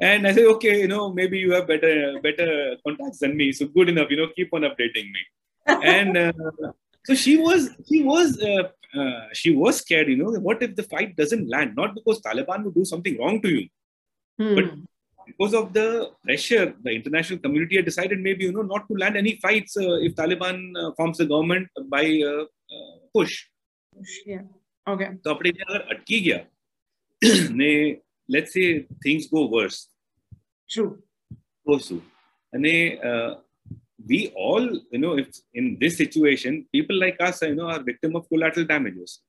And 0.00 0.26
I 0.26 0.32
said, 0.32 0.46
okay, 0.54 0.80
you 0.80 0.88
know, 0.88 1.12
maybe 1.12 1.38
you 1.38 1.52
have 1.52 1.66
better 1.66 2.20
better 2.20 2.76
contacts 2.86 3.18
than 3.18 3.36
me. 3.36 3.52
So 3.52 3.66
good 3.66 3.88
enough, 3.88 4.10
you 4.10 4.18
know, 4.18 4.28
keep 4.36 4.54
on 4.54 4.62
updating 4.62 5.08
me. 5.16 5.22
and 5.66 6.16
uh, 6.16 6.32
so 7.06 7.14
she 7.14 7.36
was, 7.36 7.70
she 7.88 8.02
was, 8.02 8.40
uh, 8.42 8.64
uh, 8.98 9.26
she 9.32 9.54
was 9.54 9.78
scared. 9.78 10.08
You 10.08 10.16
know, 10.16 10.30
what 10.40 10.62
if 10.62 10.74
the 10.74 10.82
fight 10.82 11.16
doesn't 11.16 11.48
land? 11.48 11.74
Not 11.76 11.94
because 11.94 12.20
Taliban 12.20 12.64
would 12.64 12.74
do 12.74 12.84
something 12.84 13.18
wrong 13.18 13.40
to 13.42 13.48
you, 13.48 13.68
hmm. 14.38 14.54
but 14.56 14.64
because 15.26 15.54
of 15.54 15.72
the 15.72 16.10
pressure, 16.24 16.74
the 16.82 16.90
international 16.90 17.38
community 17.38 17.76
had 17.76 17.84
decided 17.84 18.20
maybe 18.20 18.44
you 18.44 18.52
know 18.52 18.62
not 18.62 18.88
to 18.88 18.94
land 18.94 19.16
any 19.16 19.38
fights 19.42 19.76
uh, 19.76 19.98
if 20.06 20.14
Taliban 20.14 20.72
uh, 20.76 20.92
forms 20.96 21.20
a 21.20 21.26
government 21.26 21.68
by 21.88 22.04
uh, 22.26 22.44
uh, 22.74 22.96
push. 23.14 23.44
Yeah. 24.26 24.42
Okay. 24.88 25.08
तो 25.24 25.30
अपने 25.34 25.50
अगर 25.50 25.80
अटकी 25.94 26.20
गया 26.26 26.44
let's 28.28 28.52
say 28.52 28.86
things 29.02 29.26
go 29.28 29.46
worse. 29.46 29.88
True. 30.68 30.98
Goes 31.66 31.88
to. 31.88 32.02
uh, 32.54 33.34
we 34.08 34.32
all 34.46 34.64
you 34.92 35.00
know 35.04 35.14
if 35.22 35.28
in 35.54 35.76
this 35.80 35.96
situation 36.02 36.66
people 36.72 36.98
like 37.04 37.16
us 37.28 37.42
you 37.42 37.54
know 37.54 37.68
are 37.74 37.82
victim 37.92 38.14
of 38.18 38.28
collateral 38.28 38.66
damages 38.66 39.20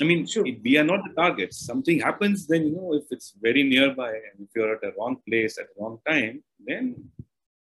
i 0.00 0.04
mean 0.04 0.26
Sure. 0.26 0.44
we 0.66 0.76
are 0.80 0.88
not 0.92 1.00
the 1.06 1.14
targets 1.22 1.56
something 1.70 1.98
happens 2.08 2.46
then 2.46 2.62
you 2.66 2.74
know 2.76 2.94
if 3.00 3.06
it's 3.10 3.34
very 3.46 3.62
nearby 3.62 4.12
and 4.26 4.36
if 4.44 4.50
you're 4.54 4.72
at 4.74 4.80
the 4.86 4.92
wrong 4.98 5.16
place 5.28 5.58
at 5.58 5.66
the 5.70 5.82
wrong 5.82 5.98
time 6.12 6.42
then 6.68 6.84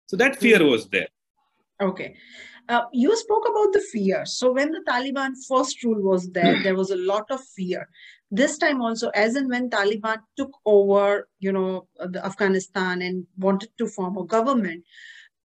so 0.07 0.17
that 0.17 0.37
fear 0.37 0.61
was 0.73 0.89
there 0.97 1.09
Okay. 1.81 2.17
Uh, 2.69 2.83
you 2.93 3.17
spoke 3.17 3.45
about 3.49 3.73
the 3.73 3.81
fear. 3.93 4.27
So 4.27 4.53
when 4.53 4.73
the 4.73 4.83
Taliban 4.87 5.33
first 5.49 5.83
rule 5.85 6.03
was 6.03 6.31
there, 6.33 6.61
there 6.63 6.75
was 6.75 6.91
a 6.91 6.97
lot 6.97 7.31
of 7.31 7.41
fear. 7.57 7.89
This 8.31 8.59
time 8.59 8.83
also, 8.83 9.09
as 9.11 9.37
and 9.37 9.49
when 9.49 9.71
Taliban 9.71 10.19
took 10.37 10.51
over, 10.67 11.29
you 11.39 11.51
know, 11.51 11.89
the 11.97 12.25
Afghanistan 12.25 13.01
and 13.01 13.27
wanted 13.39 13.71
to 13.79 13.87
form 13.87 14.19
a 14.19 14.25
government, 14.25 14.85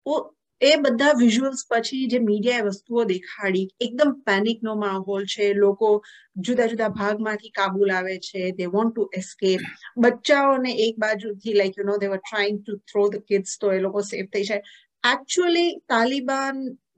ઓ 0.06 0.32
એ 0.62 0.72
બધા 0.78 1.12
visuals 1.14 1.62
પછી 1.68 2.08
જે 2.08 2.20
મીડિયાએ 2.22 2.66
વસ્તુઓ 2.68 3.04
દેખાડી, 3.06 3.68
એકદમ 3.80 4.12
પેનિકનો 4.26 4.74
માહોલ 4.76 5.24
છે, 5.26 5.54
લોકો 5.56 5.92
જુદા 6.40 6.68
જુદા 6.68 6.90
ભાગમાંથી 6.92 7.52
કાબુલ 7.52 7.92
આવે 7.92 8.16
છે 8.20 8.52
દે 8.52 8.68
વોન્ટ 8.68 8.94
ટુ 8.94 9.08
એસ્કેપ 9.14 9.62
બચ્ચાઓને 9.98 10.72
એક 10.86 11.00
બાજુથી 11.00 11.56
like 11.56 11.78
you 11.78 11.86
know 11.86 11.98
they 11.98 12.08
were 12.08 12.22
trying 12.22 12.60
to 12.60 12.78
throw 12.86 13.04
the 13.10 13.26
kids 13.26 13.58
તો 13.58 13.72
એ 13.72 13.80
લોકો 13.80 14.04
સેફ 14.04 14.30
થઈ 14.30 14.44
જાય. 14.44 14.64
એકચ્યુઅલી 15.04 15.72
તાલિબાન 15.88 16.58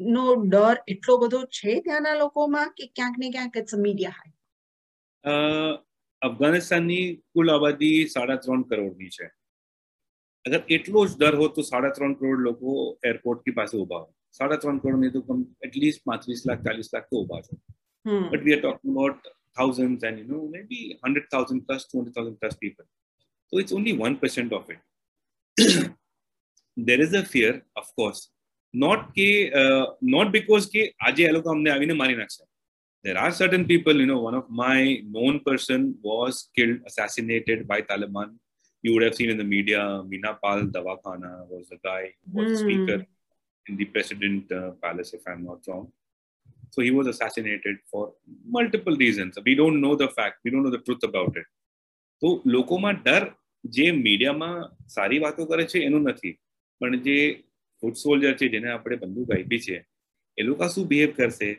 નો 0.10 0.26
ડર 0.46 0.78
એટલો 0.88 1.18
બધો 1.20 1.42
છે 1.52 1.78
ત્યાંના 1.82 2.16
લોકોમાં 2.16 2.70
કે 2.78 2.90
ક્યાંક 2.96 3.18
ને 3.18 3.32
ક્યાંક 3.32 3.56
ઇટ્સ 3.56 3.78
મીડિયા 3.78 4.18
હાઈ 4.20 5.78
અફઘાનિસ્તાનની 6.22 7.06
કુલ 7.34 7.48
આબાદી 7.50 7.98
સાડા 8.08 8.38
ત્રણ 8.38 8.64
કરોડની 8.66 9.12
છે. 9.12 9.28
અગર 10.45 10.61
એટલો 10.77 11.07
જ 11.07 11.19
દર 11.23 11.41
હોત 11.43 11.57
તો 11.59 11.65
સાડા 11.71 11.95
ત્રણ 11.97 12.19
કરોડ 12.21 12.45
લોકો 12.49 12.75
એરપોર્ટની 13.13 13.57
પાસે 13.61 13.75
ઉભા 13.85 14.03
હોય 14.05 14.15
સાડા 14.39 14.61
ત્રણ 14.65 14.83
કરોડ 14.85 15.01
નહીં 15.03 15.17
તો 15.17 15.39
એટલીસ્ટ 15.69 16.05
પાંત્રીસ 16.11 16.45
લાખ 16.51 16.63
ચાલીસ 16.69 16.93
લાખ 16.95 17.09
તો 17.13 17.25
ઉભા 17.25 17.43
છે 17.47 17.57
હમ 18.05 18.27
but 18.33 18.47
we 18.47 18.55
are 18.57 18.63
talking 18.67 18.93
about 18.97 19.19
thousands 19.59 20.01
and 20.09 20.19
you 20.21 20.29
know 20.31 20.43
maybe 20.57 20.81
100,000 21.03 21.67
plus 21.67 21.85
200,000 21.93 22.41
plus 22.41 22.57
people. 22.65 22.87
So 23.53 23.59
it's 23.63 23.73
only 23.73 23.93
1% 24.09 24.53
of 24.59 24.65
it. 24.75 24.81
there 26.77 27.01
is 27.01 27.13
a 27.15 27.25
fear 27.25 27.53
of 27.81 27.87
course 27.99 28.21
not 28.75 29.05
ke 29.17 29.29
uh, 29.61 29.85
not 30.15 30.33
because 30.37 30.65
ke 30.75 30.83
aje 31.09 31.23
એ 31.29 31.33
લોકો 31.37 31.51
અમને 31.55 31.71
આવીને 31.75 31.95
મારી 32.01 32.17
નાખશે 32.23 32.43
there 33.05 33.19
are 33.25 33.31
certain 33.41 33.65
people 33.71 33.97
you 34.03 34.09
know 34.11 34.21
one 34.29 34.37
of 34.41 34.47
my 34.63 34.79
known 35.15 35.37
person 35.49 35.81
was 36.11 36.35
killed 36.57 36.79
assassinated 36.91 37.61
by 37.71 37.79
taliban 37.91 38.29
you 38.82 38.94
would 38.94 39.04
have 39.04 39.16
seen 39.16 39.30
in 39.30 39.38
the 39.38 39.44
media, 39.44 39.80
Menapal 39.80 40.72
Dawakhana 40.72 41.48
was 41.48 41.68
the 41.70 41.78
guy 41.84 42.14
who 42.26 42.42
was 42.42 42.52
mm. 42.52 42.64
speaker 42.64 43.06
in 43.68 43.78
the 43.78 43.86
President 43.86 44.52
uh, 44.52 44.72
Palace, 44.82 45.14
if 45.14 45.22
I'm 45.28 45.46
not 45.46 45.60
wrong. 45.68 45.92
So 46.72 46.82
he 46.82 46.92
was 46.92 47.08
assassinated 47.08 47.78
for 47.92 48.14
multiple 48.46 48.96
reasons. 48.96 49.38
We 49.46 49.56
don't 49.56 49.82
know 49.82 49.96
the 49.96 50.08
fact, 50.08 50.38
we 50.44 50.52
don't 50.52 50.64
know 50.64 50.72
the 50.72 50.86
truth 50.88 51.04
about 51.04 51.36
it. 51.38 51.46
તો 52.22 52.42
લોકોમાં 52.46 52.92
ડર 53.06 53.24
જે 53.64 53.86
મીડિયામાં 53.92 54.52
સારી 54.96 55.20
વાતો 55.20 55.46
કરે 55.46 55.64
છે 55.66 55.80
એનું 55.88 56.04
But 56.04 56.20
પણ 56.80 56.98
foot 57.82 57.96
soldier 57.96 58.34
સોલ્જર 58.34 58.34
છે 58.34 58.48
જેને 58.48 58.68
આપણે 58.72 58.96
બંદૂક 58.96 59.30
આપી 59.32 59.60
છે 59.60 59.78
એ 60.38 60.44
લોકો 60.44 60.68
શું 60.68 60.88
બિહેવ 60.88 61.12
કરશે 61.16 61.50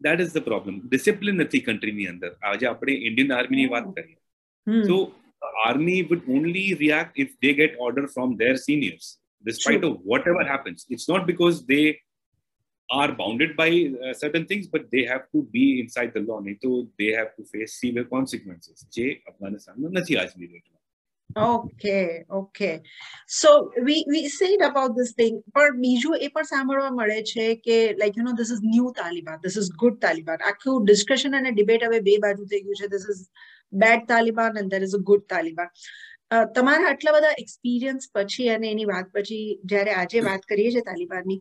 that 0.00 0.20
is 0.20 0.32
the 0.34 0.44
problem 0.44 0.74
discipline 0.88 1.36
નથી 1.36 1.58
કન્ટ્રીની 1.58 2.06
અંદર 2.06 2.30
આજે 2.42 2.66
આપણે 2.66 2.92
Indian 3.08 3.32
આર્મીની 3.32 3.70
army 5.65 5.99
wood 6.09 6.31
only 6.37 6.65
react 6.83 7.21
if 7.25 7.35
they 7.45 7.53
gate 7.59 7.77
order 7.87 8.05
from 8.15 8.35
there 8.41 8.55
seniors 8.67 9.07
despite 9.43 9.83
of 9.87 9.95
whatever 10.11 10.43
happens 10.51 10.79
it's 10.95 11.07
not 11.13 11.23
because 11.31 11.57
they 11.71 11.85
are 12.89 13.11
bounded 13.11 13.55
by 13.55 13.91
uh, 14.05 14.13
certain 14.13 14.45
things, 14.45 14.67
but 14.67 14.91
they 14.91 15.03
have 15.03 15.23
to 15.33 15.43
be 15.51 15.79
inside 15.79 16.13
the 16.13 16.21
law. 16.21 16.41
So 16.63 16.87
they 16.99 17.11
have 17.13 17.35
to 17.35 17.43
face 17.43 17.79
severe 17.79 18.05
consequences. 18.05 18.85
જે 18.91 19.05
અફઘાનિસ્તાનમાં 19.29 19.89
નથી 19.99 20.17
આજની 20.17 20.47
ડેટમાં 20.47 20.73
Okay, 21.29 22.23
okay. 22.39 22.75
So 23.27 23.49
we 23.85 23.95
we 24.13 24.19
said 24.29 24.59
about 24.67 24.91
this 24.97 25.11
thing, 25.19 25.35
પણ 25.55 25.79
બીજું 25.85 26.13
એ 26.25 26.27
પણ 26.35 26.49
સાંભળવા 26.51 26.91
મળે 26.99 27.17
છે 27.31 27.45
કે 27.65 27.77
like 28.01 28.15
you 28.17 28.25
know 28.27 28.35
this 28.41 28.51
is 28.55 28.61
new 28.75 28.87
Taliban, 28.99 29.37
this 29.47 29.57
is 29.61 29.67
good 29.83 29.95
Taliban. 30.05 30.37
આખું 30.51 30.85
discussion 30.91 31.33
અને 31.39 31.51
debate 31.61 31.83
હવે 31.87 31.99
બે 32.09 32.15
બાજુ 32.25 32.45
થઈ 32.51 32.61
ગયું 32.67 32.79
છે. 32.81 32.87
This 32.95 33.05
is 33.13 33.19
bad 33.73 34.07
Taliban 34.07 34.59
and 34.59 34.71
there 34.71 34.83
is 34.83 34.93
a 34.93 35.03
good 35.11 35.23
Taliban. 35.29 35.69
તમારા 36.55 36.89
આટલા 36.89 37.15
બધા 37.15 37.31
એક્સપિરિયન્સ 37.37 38.11
પછી 38.13 38.49
અને 38.49 38.67
એની 38.69 38.85
વાત 38.85 39.07
પછી 39.13 39.41
જ્યારે 39.65 39.91
આજે 39.93 40.19
વાત 40.27 40.47
કરીએ 40.51 40.71
છીએ 40.71 40.85
તાલિબાનની 40.87 41.39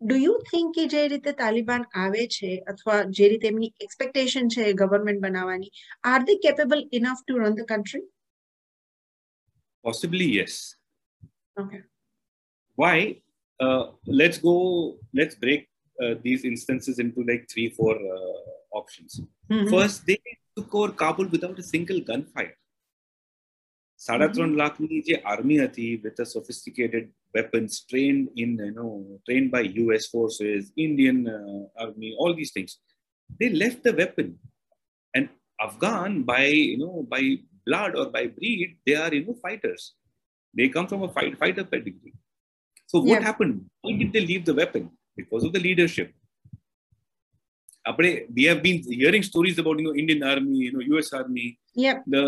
ડુ 0.00 0.16
યુ 0.16 0.34
થિંક 0.50 0.74
કે 0.76 0.84
જે 0.92 1.02
રીતે 1.08 1.32
તાલિબાન 1.40 1.86
આવે 1.94 2.22
છે 2.36 2.50
અથવા 2.72 2.98
જે 3.18 3.28
રીતે 3.32 3.46
એમની 3.50 3.70
એક્સપેક્ટેશન 3.86 4.52
છે 4.54 4.68
ગવર્મેન્ટ 4.80 5.22
બનાવવાની 5.24 5.72
are 6.04 6.20
they 6.28 6.36
capable 6.46 6.84
enough 6.98 7.22
to 7.22 7.40
run 7.40 7.58
the 7.58 7.68
country 7.72 8.04
possibly 9.84 10.26
yes 10.38 10.54
okay 11.56 11.82
why 12.78 12.96
uh, 13.60 13.84
let's 14.20 14.38
go 14.38 14.54
let's 15.20 15.36
break 15.44 15.62
uh, 15.98 16.14
these 16.26 16.44
instances 16.44 16.98
into 16.98 17.24
like 17.30 17.42
three 17.52 17.68
four 17.78 17.94
uh, 18.16 18.44
options 18.80 19.20
mm-hmm. 19.46 19.70
first 19.74 20.06
they 20.10 20.20
took 20.56 20.74
over 20.74 20.92
kabul 21.02 21.28
without 21.36 21.58
a 21.64 21.66
single 21.72 22.00
gunfire 22.10 22.54
સાડા 24.06 24.26
ત્રણ 24.34 24.54
લાખની 24.60 25.00
જે 25.08 25.16
army 25.32 25.58
હતી 25.64 25.90
with 26.04 26.20
a 26.24 26.28
sophisticated 26.36 27.10
weapons 27.36 27.74
trained 27.90 28.24
in 28.42 28.50
you 28.68 28.72
know 28.78 28.92
trained 29.26 29.50
by 29.56 29.62
us 29.82 30.04
forces 30.14 30.62
indian 30.86 31.18
uh, 31.34 31.84
army 31.84 32.10
all 32.20 32.32
these 32.40 32.52
things 32.56 32.72
they 33.38 33.48
left 33.62 33.80
the 33.88 33.94
weapon 34.00 34.28
and 35.16 35.28
afghan 35.66 36.12
by 36.32 36.44
you 36.72 36.78
know 36.82 36.96
by 37.14 37.22
blood 37.68 37.92
or 38.00 38.06
by 38.16 38.24
breed 38.36 38.68
they 38.86 38.96
are 39.04 39.12
you 39.16 39.22
know 39.26 39.36
fighters 39.46 39.82
they 40.58 40.68
come 40.74 40.88
from 40.92 41.02
a 41.08 41.10
fight 41.16 41.34
fighter 41.42 41.64
pedigree 41.74 42.14
so 42.90 42.96
what 43.08 43.14
yeah. 43.14 43.26
happened 43.30 43.56
why 43.82 43.94
did 44.02 44.10
they 44.16 44.24
leave 44.30 44.44
the 44.50 44.56
weapon 44.62 44.84
because 45.20 45.44
of 45.48 45.52
the 45.56 45.62
leadership 45.68 46.10
we 48.37 48.43
have 48.43 48.61
been 48.61 48.79
hearing 49.01 49.23
stories 49.23 49.57
about 49.57 49.79
you 49.79 49.85
know 49.87 49.95
indian 49.95 50.23
army 50.23 50.57
you 50.65 50.71
know 50.73 50.97
us 50.97 51.11
army 51.13 51.47
yeah 51.75 51.99
the 52.05 52.23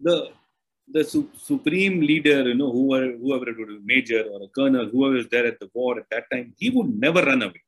the 0.00 0.16
the 0.88 1.04
su- 1.04 1.30
supreme 1.36 2.00
leader, 2.00 2.48
you 2.48 2.54
know, 2.54 2.70
whoever, 2.70 3.12
whoever 3.16 3.50
it 3.50 3.56
be, 3.56 3.78
major 3.84 4.22
or 4.32 4.42
a 4.44 4.48
colonel, 4.48 4.86
whoever 4.86 5.14
was 5.14 5.28
there 5.28 5.46
at 5.46 5.58
the 5.58 5.68
war 5.74 5.98
at 5.98 6.08
that 6.10 6.24
time, 6.32 6.54
he 6.58 6.70
would 6.70 6.98
never 6.98 7.22
run 7.22 7.42
away. 7.42 7.62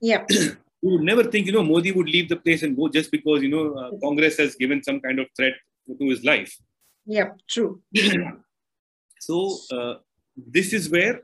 Yeah. 0.00 0.24
he 0.28 0.56
would 0.82 1.02
never 1.02 1.24
think, 1.24 1.46
you 1.46 1.52
know, 1.52 1.62
Modi 1.62 1.92
would 1.92 2.08
leave 2.08 2.28
the 2.28 2.36
place 2.36 2.62
and 2.62 2.76
go 2.76 2.88
just 2.88 3.10
because, 3.10 3.42
you 3.42 3.48
know, 3.48 3.74
uh, 3.74 3.90
Congress 4.02 4.36
has 4.38 4.54
given 4.56 4.82
some 4.82 5.00
kind 5.00 5.18
of 5.18 5.26
threat 5.36 5.54
to 5.86 6.08
his 6.08 6.24
life. 6.24 6.56
Yeah, 7.06 7.30
true. 7.48 7.82
so 9.20 9.58
uh, 9.70 9.94
this 10.36 10.72
is 10.72 10.90
where 10.90 11.16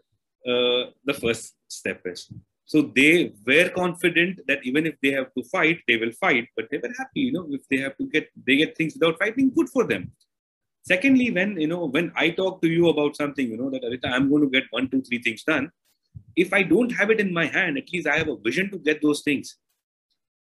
uh, 0.47 0.91
the 1.05 1.15
first 1.21 1.55
step 1.69 2.03
is. 2.05 2.31
So 2.73 2.83
they 2.99 3.33
were 3.47 3.69
confident 3.71 4.35
that 4.49 4.61
even 4.71 4.87
if 4.91 4.95
they 5.03 5.13
have 5.19 5.31
to 5.37 5.43
fight, 5.55 5.79
they 5.89 5.97
will 5.97 6.13
fight, 6.25 6.47
but 6.57 6.67
they 6.71 6.79
were 6.79 6.93
happy, 6.97 7.23
you 7.27 7.33
know, 7.33 7.47
if 7.51 7.63
they 7.69 7.79
have 7.79 7.97
to 7.97 8.07
get, 8.15 8.29
they 8.47 8.57
get 8.59 8.77
things 8.77 8.95
without 8.95 9.19
fighting, 9.19 9.51
good 9.57 9.69
for 9.69 9.85
them. 9.93 10.13
Secondly 10.91 11.31
when 11.31 11.51
you 11.61 11.67
know 11.73 11.85
when 11.95 12.07
i 12.17 12.31
talk 12.31 12.55
to 12.63 12.69
you 12.75 12.89
about 12.93 13.17
something 13.17 13.47
you 13.51 13.59
know 13.59 13.71
that 13.73 13.83
Arita, 13.89 14.09
i'm 14.15 14.29
going 14.31 14.45
to 14.45 14.49
get 14.55 14.65
one 14.71 14.89
two 14.89 15.03
three 15.03 15.21
things 15.27 15.43
done 15.51 15.71
if 16.45 16.55
i 16.59 16.63
don't 16.63 16.93
have 16.99 17.11
it 17.15 17.21
in 17.25 17.35
my 17.41 17.47
hand 17.57 17.77
at 17.77 17.93
least 17.93 18.09
i 18.13 18.17
have 18.17 18.29
a 18.29 18.37
vision 18.37 18.71
to 18.71 18.79
get 18.79 19.03
those 19.03 19.23
things. 19.23 19.57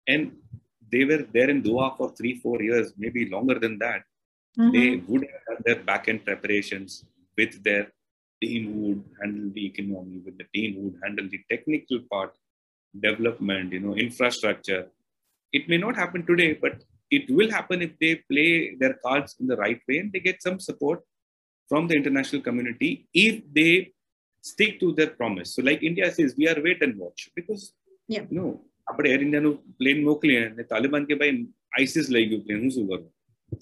And 0.07 0.33
they 0.93 1.05
were 1.05 1.25
there 1.35 1.49
in 1.55 1.63
doha 1.63 1.97
for 1.97 2.09
three 2.19 2.35
four 2.45 2.61
years 2.69 2.93
maybe 2.99 3.29
longer 3.37 3.59
than 3.65 3.79
that. 3.79 4.03
Mm-hmm. 4.59 4.73
they 4.77 4.89
would 5.09 5.23
have 5.31 5.43
done 5.49 5.63
their 5.65 5.81
back 5.89 6.09
end 6.09 6.25
preparations 6.29 7.05
with 7.39 7.63
their 7.67 7.93
team 8.42 8.64
who 8.72 8.80
would 8.88 9.04
handle 9.20 9.50
the 9.58 9.66
economy 9.72 10.18
with 10.26 10.38
the 10.42 10.48
team 10.56 10.76
who 10.76 10.84
would 10.88 11.00
handle 11.04 11.28
the 11.34 11.42
technical 11.52 12.00
part 12.12 12.34
development 13.06 13.74
you 13.76 13.82
know 13.86 13.96
infrastructure 14.08 14.84
it 15.58 15.68
may 15.72 15.80
not 15.86 15.96
happen 16.04 16.26
today 16.32 16.52
but 16.66 16.76
it 17.18 17.26
will 17.38 17.52
happen 17.58 17.82
if 17.88 17.94
they 18.04 18.14
play 18.32 18.76
their 18.82 18.96
cards 19.06 19.36
in 19.40 19.48
the 19.52 19.58
right 19.64 19.82
way 19.88 19.98
and 20.00 20.12
they 20.12 20.20
get 20.30 20.42
some 20.48 20.60
support 20.60 21.02
from 21.70 21.88
the 21.88 21.96
international 21.96 22.42
community 22.42 23.08
if 23.14 23.42
they 23.58 23.92
stick 24.42 24.80
to 24.80 24.94
their 24.94 25.12
promise. 25.20 25.56
So, 25.56 25.62
like 25.64 25.82
India 25.82 26.12
says, 26.12 26.36
we 26.38 26.48
are 26.48 26.62
wait 26.62 26.82
and 26.82 26.98
watch 26.98 27.30
because 27.36 27.74
yeah. 28.14 28.26
you 28.30 28.38
know, 28.40 28.52
આપણે 28.90 29.12
air 29.14 29.22
ઇન્ડિયાનું 29.26 29.52
plane 29.80 30.00
મોકલીએ 30.08 30.42
અને 30.48 30.64
તાલિબાન 30.72 31.06
કે 31.10 31.16
ભાઈ 31.22 31.38
eyes 31.78 32.08
લઈ 32.16 32.26
ગયું 32.32 32.42
plane 32.48 32.60
હું 32.64 32.72
શું 32.76 32.84
કરું 32.90 33.06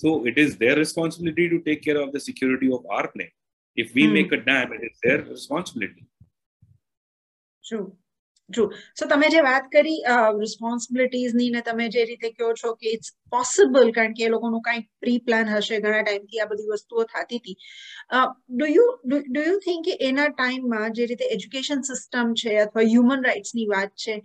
so 0.01 0.09
it 0.29 0.37
is 0.43 0.51
their 0.61 0.75
responsibility 0.81 1.45
to 1.53 1.57
take 1.67 1.81
care 1.85 1.99
of 2.03 2.09
the 2.15 2.21
security 2.27 2.69
of 2.77 2.81
our 2.95 3.07
plane 3.13 3.33
if 3.77 3.93
we 3.95 4.05
hmm. 4.05 4.13
make 4.13 4.31
a 4.31 4.41
dam 4.47 4.73
it 4.73 4.83
is 4.83 5.03
their 5.03 5.19
responsibility 5.25 6.07
true 7.63 7.85
true 8.49 8.63
so 8.99 9.05
તમે 9.11 9.27
જે 9.33 9.41
વાત 9.43 9.67
કરી 9.73 9.99
રિસ્પોન્સિબિલિટીઝની 10.39 11.51
ને 11.51 11.61
તમે 11.67 11.85
જે 11.91 12.01
રીતે 12.09 12.25
કહો 12.39 12.49
છો 12.61 12.71
કે 12.81 12.93
ઇટ્સ 12.95 13.13
પોસિબલ 13.35 13.91
કારણ 13.97 14.15
કે 14.17 14.25
એ 14.27 14.31
લોકોનું 14.33 14.63
કંઈક 14.65 14.87
પ્રી 15.03 15.19
પ્લાન 15.27 15.51
હશે 15.51 15.79
ઘણા 15.85 16.01
ટાઈમથી 16.07 16.41
આ 16.43 16.49
બધી 16.49 16.71
વસ્તુઓ 16.71 17.05
થતી 17.13 17.39
હતી 17.41 17.55
do 18.57 18.67
you 18.71 18.87
do 19.05 19.45
you 19.49 19.59
think 19.67 19.87
કે 19.89 19.95
એના 20.09 20.27
ટાઈમમાં 20.33 20.97
જે 20.99 21.07
રીતે 21.11 21.29
એજ્યુકેશન 21.37 21.85
સિસ્ટમ 21.91 22.33
છે 22.43 22.57
અથવા 22.65 22.85
હ્યુમન 22.89 23.23
રાઇટ્સની 23.29 23.69
વાત 23.75 23.95
છે 24.05 24.17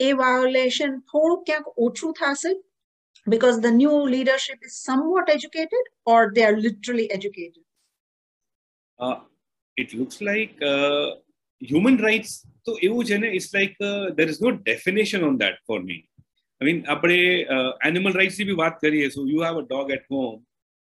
એ 0.00 0.14
વાયોલેશન 0.22 0.96
થોડું 1.12 1.44
ક્યાંક 1.50 1.84
ઓછું 1.88 2.16
થશે 2.22 2.56
because 3.26 3.60
the 3.60 3.70
new 3.72 3.94
leadership 4.08 4.58
is 4.62 4.74
somewhat 4.80 5.28
educated 5.28 5.86
or 6.06 6.32
they 6.34 6.44
are 6.44 6.56
literally 6.56 7.10
educated? 7.10 7.62
Uh, 9.00 9.16
it 9.76 9.92
looks 9.94 10.20
like 10.20 10.54
uh, 10.72 11.08
human 11.60 11.96
rights 12.08 12.34
તો 12.64 12.72
એવું 12.82 13.04
છે 13.04 13.16
ને 13.16 13.28
it's 13.38 13.48
like 13.54 13.74
there 14.18 14.28
is 14.28 14.40
no 14.42 14.50
definition 14.50 15.24
on 15.24 15.36
that 15.44 15.58
for 15.66 15.80
me 15.82 16.02
I 16.60 16.66
mean 16.68 16.78
આપણે 16.86 17.18
animal 17.88 18.12
rights 18.12 18.38
ની 18.40 18.48
બી 18.50 18.60
વાત 18.62 18.76
કરીએ 18.84 19.08
so 19.16 19.26
you 19.32 19.42
have 19.46 19.58
a 19.62 19.66
dog 19.70 19.90
at 19.96 20.06
home 20.10 20.36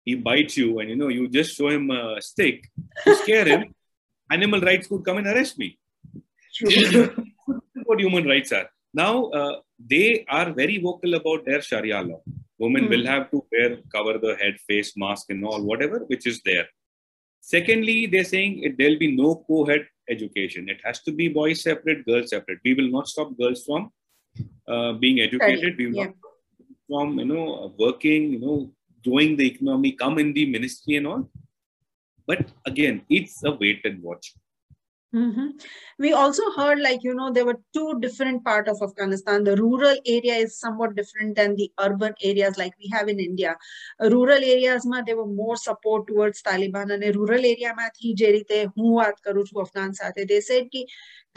he 0.08 0.16
bites 0.28 0.56
you 0.62 0.80
and 0.80 0.90
you 0.92 0.96
know 0.96 1.08
you 1.18 1.28
just 1.28 1.52
show 1.58 1.70
him 1.76 1.86
a 1.90 2.22
stick 2.22 2.58
to 3.04 3.14
scare 3.22 3.48
him 3.52 3.62
animal 4.36 4.62
rights 4.62 4.88
could 4.88 5.04
come 5.08 5.18
and 5.22 5.30
arrest 5.34 5.56
me 5.62 5.70
what 7.88 8.00
human 8.06 8.26
rights 8.34 8.52
are 8.58 8.68
now 8.94 9.14
uh, 9.40 9.54
they 9.94 10.08
are 10.40 10.50
very 10.62 10.78
vocal 10.88 11.14
about 11.22 11.42
their 11.48 11.62
sharia 11.70 12.02
law 12.10 12.22
women 12.66 12.86
mm. 12.86 12.92
will 12.94 13.08
have 13.14 13.26
to 13.34 13.40
wear 13.52 13.70
cover 13.96 14.16
the 14.26 14.34
head 14.42 14.58
face 14.70 14.92
mask 15.04 15.34
and 15.36 15.44
all 15.50 15.64
whatever 15.72 16.00
which 16.12 16.28
is 16.34 16.40
there 16.50 16.68
secondly 17.41 18.07
they're 18.07 18.25
saying 18.25 18.63
it, 18.63 18.79
there'll 18.79 18.99
be 18.99 19.15
no 19.17 19.45
co-ed 19.47 19.87
education. 20.09 20.69
It 20.69 20.81
has 20.85 21.01
to 21.03 21.13
be 21.13 21.29
boys 21.29 21.63
separate, 21.63 22.05
girls 22.05 22.31
separate. 22.31 22.59
We 22.65 22.75
will 22.75 22.91
not 22.91 23.09
stop 23.09 23.37
girls 23.39 23.65
from 23.65 23.91
uh, 24.69 24.93
being 24.95 25.21
educated. 25.21 25.77
We 25.79 25.87
will 25.89 25.95
yeah. 25.95 26.05
not 26.05 26.15
from 26.89 27.19
you 27.19 27.27
know 27.27 27.75
working, 27.79 28.33
you 28.33 28.41
know, 28.41 28.73
doing 29.03 29.37
the 29.37 29.47
economy, 29.47 29.93
come 29.93 30.19
in 30.19 30.33
the 30.33 30.47
ministry 30.47 30.97
and 30.97 31.07
all. 31.07 31.31
But 32.27 32.49
again, 32.67 33.03
it's 33.09 33.43
a 33.45 33.53
wait 33.53 33.81
and 33.85 34.03
watch. 34.03 34.35
Mm-hmm. 35.14 35.48
We 35.98 36.12
also 36.12 36.44
heard, 36.52 36.80
like, 36.82 37.02
you 37.02 37.14
know, 37.16 37.32
there 37.32 37.46
were 37.46 37.60
two 37.74 38.00
different 38.02 38.44
part 38.44 38.68
of 38.68 38.82
Afghanistan. 38.82 39.46
The 39.46 39.56
rural 39.56 39.96
area 40.06 40.36
is 40.36 40.60
somewhat 40.60 40.96
different 40.96 41.38
than 41.38 41.56
the 41.56 41.72
urban 41.80 42.14
areas 42.22 42.58
like 42.58 42.74
we 42.78 42.90
have 42.94 43.08
in 43.08 43.22
India. 43.22 43.56
Rural 44.02 44.44
areas, 44.44 44.86
ma, 44.86 45.02
there 45.02 45.16
were 45.16 45.26
more 45.28 45.56
support 45.56 46.08
towards 46.08 46.42
Taliban. 46.42 46.92
And 46.94 47.16
rural 47.16 47.40
area, 47.40 47.74
ma, 47.78 47.88
thi, 47.98 48.14
je 48.14 48.32
rite, 48.38 48.58
hu 48.76 48.96
વાત 48.98 49.22
કરું 49.26 49.46
છું 49.46 49.62
અફઘાન 49.62 49.96
સાથે 50.02 50.28
they 50.32 50.42
said 50.50 50.68
ki 50.74 50.82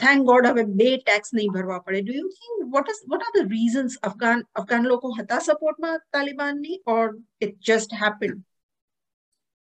thank 0.03 0.27
god 0.31 0.49
હવે 0.49 0.63
બે 0.81 0.89
tax 1.09 1.33
નહીં 1.37 1.55
ભરવા 1.55 1.79
પડે 1.87 2.03
do 2.09 2.17
you 2.19 2.27
think 2.39 2.67
what 2.75 2.93
is 2.93 3.01
what 3.13 3.25
are 3.27 3.33
the 3.39 3.47
reasons 3.55 3.97
afghan 4.09 4.45
afghan 4.61 4.85
લોકો 4.91 5.15
હતા 5.21 5.39
support 5.49 5.81
માં 5.85 5.97
તાલિબાન 6.17 6.61
ની 6.65 6.79
or 6.95 7.03
it 7.47 7.57
just 7.71 7.97
happened 8.03 8.39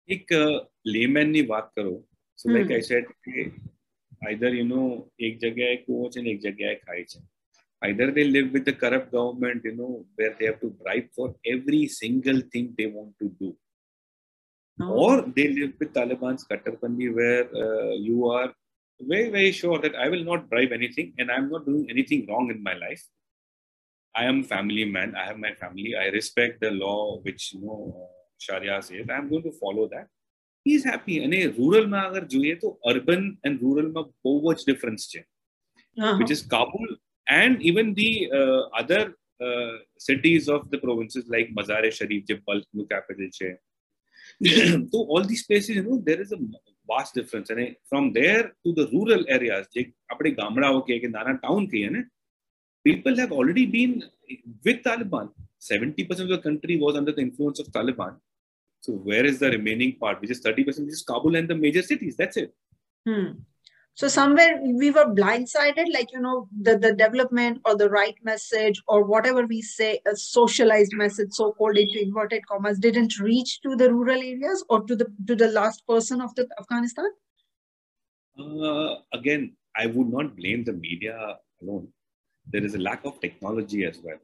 એક 0.08 0.38
લેમેન 0.96 1.34
ની 1.38 1.48
વાત 1.54 1.72
કરો 1.78 1.96
so 2.38 2.54
like 2.56 2.76
i 2.80 2.84
said 2.90 3.06
either 4.29 4.49
you 4.59 4.65
know 4.71 4.87
ek 5.27 5.39
jagah 5.43 5.69
hai 5.71 5.79
coach 5.87 6.17
and 6.21 6.27
ek 6.33 6.39
jagah 6.45 6.69
hai 6.71 6.79
khaija 6.87 7.21
either 7.87 8.07
they 8.17 8.25
live 8.35 8.49
with 8.55 8.65
the 8.69 8.75
corrupt 8.81 9.11
government 9.17 9.61
you 9.69 9.75
know 9.81 9.93
where 10.15 10.33
they 10.39 10.47
have 10.49 10.59
to 10.65 10.69
bribe 10.81 11.07
for 11.17 11.27
every 11.53 11.83
single 12.01 12.41
thing 12.53 12.73
they 12.77 12.87
want 12.97 13.13
to 13.21 13.29
do. 13.41 13.55
Or 15.03 15.21
they 15.35 15.47
live 15.57 15.73
with 15.79 15.93
taliban's 15.97 16.45
kattarpandi 16.51 17.07
where 17.17 17.43
uh, 17.63 17.91
you 18.07 18.29
are 18.37 18.49
very 19.11 19.29
very 19.35 19.51
sure 19.51 19.77
that 19.83 19.95
i 20.03 20.07
will 20.13 20.23
not 20.29 20.49
bribe 20.51 20.71
anything 20.77 21.07
and 21.17 21.31
i'm 21.33 21.47
not 21.53 21.65
doing 21.69 21.85
anything 21.93 22.25
wrong 22.29 22.49
in 22.55 22.61
my 22.69 22.73
life. 22.85 23.03
I 24.15 24.25
am 24.25 24.43
family 24.43 24.85
man. 24.85 25.15
I 25.15 25.25
have 25.25 25.39
my 25.39 25.53
family. 25.61 25.95
I 25.99 26.05
respect 26.15 26.61
the 26.61 26.71
law 26.71 27.19
which 27.27 27.53
you 27.53 27.61
know 27.61 28.09
sharia 28.37 28.81
says. 28.81 29.07
I'm 29.09 29.29
going 29.29 29.43
to 29.43 29.53
follow 29.63 29.87
that. 29.93 30.07
he 30.66 30.74
is 30.78 30.84
happy 30.92 31.16
અને 31.26 31.40
રૂરલમાં 31.58 32.00
અગર 32.10 32.22
જોઈએ 32.34 32.54
તો 32.62 32.68
urban 32.92 33.24
and 33.48 33.62
રૂરલમાં 33.66 34.02
બહુ 34.24 34.54
જ 34.58 34.60
difference 34.68 35.04
છે 35.12 35.22
which 36.18 36.32
is 36.36 36.42
Kabul 36.54 36.88
and 37.26 37.62
even 37.62 37.94
the 37.94 38.10
uh, 38.38 38.62
other 38.80 39.14
uh, 39.40 39.74
cities 39.98 40.48
of 40.48 40.70
the 40.70 40.78
provinces 40.78 41.24
like 41.28 41.48
Mazar-e 41.58 41.90
Sharif, 41.90 42.22
જે 42.28 42.36
bulk 42.46 42.88
capital 42.94 43.28
છે. 43.38 43.50
so 44.92 44.98
all 45.12 45.24
these 45.24 45.44
places, 45.48 45.70
you 45.76 45.82
know, 45.82 45.98
there 46.08 46.20
is 46.20 46.32
a 46.32 46.40
vast 46.90 47.14
difference. 47.14 47.50
And 47.50 47.76
from 47.90 48.12
there 48.12 48.44
to 48.64 48.72
the 48.78 48.86
rural 48.94 49.24
areas, 49.36 49.66
જે 49.74 49.82
આપણે 50.12 50.30
ગામડાઓ 50.40 50.80
કે 50.88 50.98
કે 51.02 51.10
નાના 51.16 51.34
town 51.42 51.66
કહીએ 51.72 51.90
ને, 51.96 52.02
people 52.88 53.16
have 53.22 53.32
already 53.38 53.66
been 53.76 53.94
with 54.66 54.80
Taliban. 54.88 55.28
70% 55.70 56.20
of 56.24 56.28
the 56.34 56.42
country 56.48 56.74
was 56.84 56.96
under 57.00 57.12
the 57.12 57.24
influence 57.28 57.58
of 57.62 57.68
Taliban. 57.76 58.12
So 58.83 58.91
where 58.91 59.25
is 59.25 59.39
the 59.39 59.49
remaining 59.49 59.95
part, 59.97 60.19
which 60.19 60.31
is 60.31 60.41
30%, 60.41 60.65
which 60.65 60.77
is 60.77 61.03
Kabul 61.07 61.37
and 61.37 61.47
the 61.47 61.55
major 61.55 61.81
cities? 61.81 62.17
That's 62.17 62.35
it. 62.35 62.53
Hmm. 63.07 63.39
So 63.93 64.09
somewhere 64.09 64.59
we 64.61 64.91
were 64.91 65.05
blindsided, 65.05 65.93
like 65.93 66.11
you 66.11 66.19
know, 66.19 66.49
the, 66.59 66.77
the 66.77 66.93
development 66.93 67.61
or 67.63 67.77
the 67.77 67.89
right 67.89 68.15
message 68.23 68.81
or 68.89 69.05
whatever 69.05 69.45
we 69.45 69.61
say, 69.61 70.01
a 70.05 70.17
socialized 70.17 70.93
message, 70.93 71.29
so-called 71.31 71.77
into 71.77 72.01
inverted 72.01 72.45
commas, 72.45 72.77
didn't 72.77 73.17
reach 73.19 73.61
to 73.61 73.77
the 73.77 73.93
rural 73.93 74.21
areas 74.21 74.65
or 74.67 74.81
to 74.81 74.97
the 74.97 75.05
to 75.27 75.35
the 75.35 75.47
last 75.47 75.87
person 75.87 76.19
of 76.19 76.35
the 76.35 76.45
Afghanistan. 76.59 77.05
Uh, 78.37 78.95
again, 79.13 79.55
I 79.77 79.85
would 79.85 80.11
not 80.11 80.35
blame 80.35 80.65
the 80.65 80.73
media 80.73 81.37
alone. 81.61 81.87
There 82.51 82.65
is 82.65 82.75
a 82.75 82.79
lack 82.79 83.05
of 83.05 83.21
technology 83.21 83.85
as 83.85 83.97
well. 84.03 84.17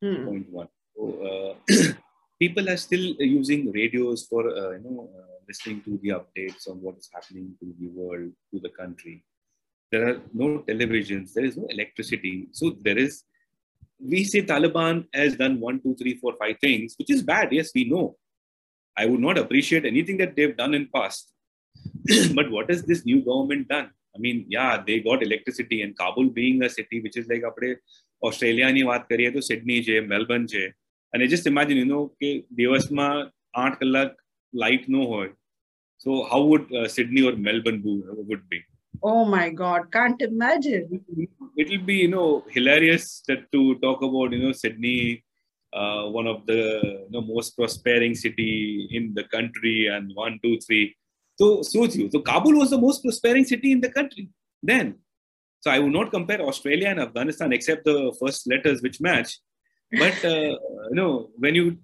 Hmm. 0.00 0.26
Point 0.26 0.50
one. 0.50 0.68
So, 0.94 1.56
uh, 1.68 1.92
people 2.39 2.69
are 2.73 2.77
still 2.77 3.05
using 3.19 3.71
radios 3.71 4.25
for 4.29 4.41
uh, 4.61 4.71
you 4.75 4.83
know 4.85 5.09
uh, 5.19 5.35
listening 5.47 5.81
to 5.87 5.99
the 6.03 6.09
updates 6.19 6.69
on 6.69 6.77
what 6.85 6.97
is 7.01 7.09
happening 7.15 7.47
to 7.59 7.67
the 7.79 7.89
world 7.99 8.31
to 8.51 8.59
the 8.65 8.71
country 8.81 9.23
there 9.91 10.05
are 10.09 10.17
no 10.41 10.47
televisions 10.69 11.33
there 11.33 11.47
is 11.49 11.57
no 11.61 11.67
electricity 11.75 12.35
so 12.59 12.71
there 12.87 12.99
is 13.05 13.23
we 14.13 14.23
say 14.31 14.41
taliban 14.51 15.05
has 15.21 15.35
done 15.43 15.55
one 15.67 15.79
two 15.83 15.95
three 16.01 16.15
four 16.21 16.33
five 16.41 16.57
things 16.65 16.95
which 16.99 17.11
is 17.15 17.21
bad 17.33 17.49
yes 17.59 17.71
we 17.77 17.83
know 17.93 18.05
i 19.01 19.05
would 19.05 19.23
not 19.27 19.37
appreciate 19.43 19.85
anything 19.93 20.17
that 20.21 20.35
they've 20.35 20.57
done 20.63 20.73
in 20.79 20.85
past 20.97 21.33
but 22.37 22.49
what 22.55 22.69
has 22.71 22.83
this 22.91 23.03
new 23.05 23.19
government 23.29 23.67
done 23.75 23.89
i 24.15 24.19
mean 24.25 24.45
yeah 24.55 24.71
they 24.87 24.99
got 25.09 25.27
electricity 25.29 25.81
and 25.83 25.97
kabul 26.01 26.29
being 26.41 26.63
a 26.63 26.71
city 26.77 26.99
which 27.05 27.17
is 27.21 27.27
like 27.33 27.45
આપણે 27.49 27.71
ઓસ્ટ્રેલિયાની 28.29 28.83
વાત 28.89 29.03
કરીએ 29.09 29.29
તો 29.35 29.41
Sydney 29.49 29.83
છે 29.85 29.95
Melbourne 30.11 30.43
છે 30.45 30.63
અને 31.13 31.27
just 31.27 31.53
imagine 31.53 31.81
you 31.81 31.87
know 31.93 32.01
કે 32.23 32.31
દિવસમાં 32.59 33.13
આઠ 33.63 33.79
કલાક 33.83 34.11
લાઇટ 34.53 34.89
નો 34.95 35.05
હોય 35.13 35.31
so 36.03 36.19
how 36.33 36.43
would 36.51 36.75
Sydney 36.97 37.25
or 37.29 37.35
Melbourne 37.47 37.81
would 37.87 38.45
be 38.51 38.61
Oh 39.03 39.25
my 39.25 39.49
God, 39.49 39.91
can't 39.91 40.21
imagine. 40.21 41.03
It 41.57 41.69
will 41.69 41.85
be, 41.85 41.95
you 41.95 42.07
know, 42.07 42.45
hilarious 42.49 43.23
that 43.27 43.51
to 43.51 43.75
talk 43.75 44.01
about, 44.03 44.31
you 44.31 44.41
know, 44.43 44.51
Sydney, 44.51 45.23
uh, 45.73 46.03
one 46.09 46.27
of 46.27 46.45
the 46.45 46.59
you 46.83 47.11
know, 47.11 47.21
most 47.21 47.57
prospering 47.57 48.13
city 48.13 48.87
in 48.91 49.13
the 49.13 49.23
country, 49.23 49.87
and 49.87 50.11
one, 50.13 50.39
two, 50.43 50.59
three. 50.59 50.95
So, 51.39 51.63
suits 51.63 51.95
you. 51.95 52.09
So, 52.11 52.19
Kabul 52.19 52.59
was 52.59 52.69
the 52.69 52.77
most 52.77 53.01
prospering 53.01 53.45
city 53.45 53.71
in 53.71 53.81
the 53.81 53.89
country 53.89 54.29
then. 54.61 54.99
So, 55.61 55.71
I 55.71 55.79
would 55.79 55.93
not 55.93 56.11
compare 56.11 56.41
Australia 56.41 56.89
and 56.89 56.99
Afghanistan 56.99 57.53
except 57.53 57.85
the 57.85 58.15
first 58.19 58.47
letters 58.47 58.81
which 58.81 59.01
match. 59.01 59.39
But 59.92 60.24
uh, 60.24 60.56
you 60.90 60.94
know, 61.00 61.30
when 61.38 61.54
you 61.54 61.78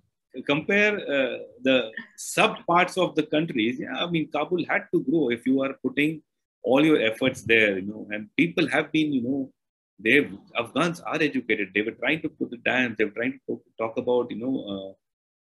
compare 0.46 0.96
uh, 0.98 1.38
the 1.62 1.90
sub 2.16 2.64
parts 2.66 2.96
of 2.96 3.14
the 3.14 3.22
countries, 3.24 3.78
yeah, 3.78 4.04
I 4.04 4.10
mean, 4.10 4.28
Kabul 4.30 4.64
had 4.68 4.86
to 4.92 5.00
grow 5.02 5.30
if 5.30 5.46
you 5.46 5.62
are 5.62 5.74
putting 5.82 6.22
all 6.62 6.84
your 6.84 7.00
efforts 7.00 7.42
there, 7.42 7.78
you 7.78 7.86
know, 7.86 8.06
and 8.10 8.28
people 8.36 8.68
have 8.68 8.92
been, 8.92 9.12
you 9.12 9.22
know, 9.22 9.52
they 9.98 10.28
Afghans 10.58 11.00
are 11.00 11.20
educated. 11.20 11.70
They 11.74 11.82
were 11.82 11.92
trying 11.92 12.22
to 12.22 12.28
put 12.28 12.50
the 12.50 12.56
dams. 12.56 12.96
They 12.98 13.04
were 13.04 13.10
trying 13.12 13.38
to 13.48 13.60
talk 13.78 13.96
about, 13.96 14.30
you 14.30 14.38
know, 14.38 14.54
uh, 14.72 14.92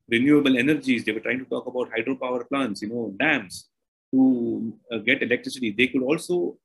renewable 0.09 0.57
energies. 0.57 1.05
They 1.05 1.13
were 1.13 1.21
trying 1.21 1.41
to 1.41 1.45
talk 1.45 1.67
about 1.67 1.91
hydropower 1.91 2.49
plants, 2.49 2.83
you 2.83 2.89
know, 2.89 3.15
dams 3.19 3.69
to 4.15 4.73
uh, 4.93 4.99
get 4.99 5.23
electricity. 5.23 5.73
They 5.73 5.89
could 5.89 6.03
also 6.03 6.57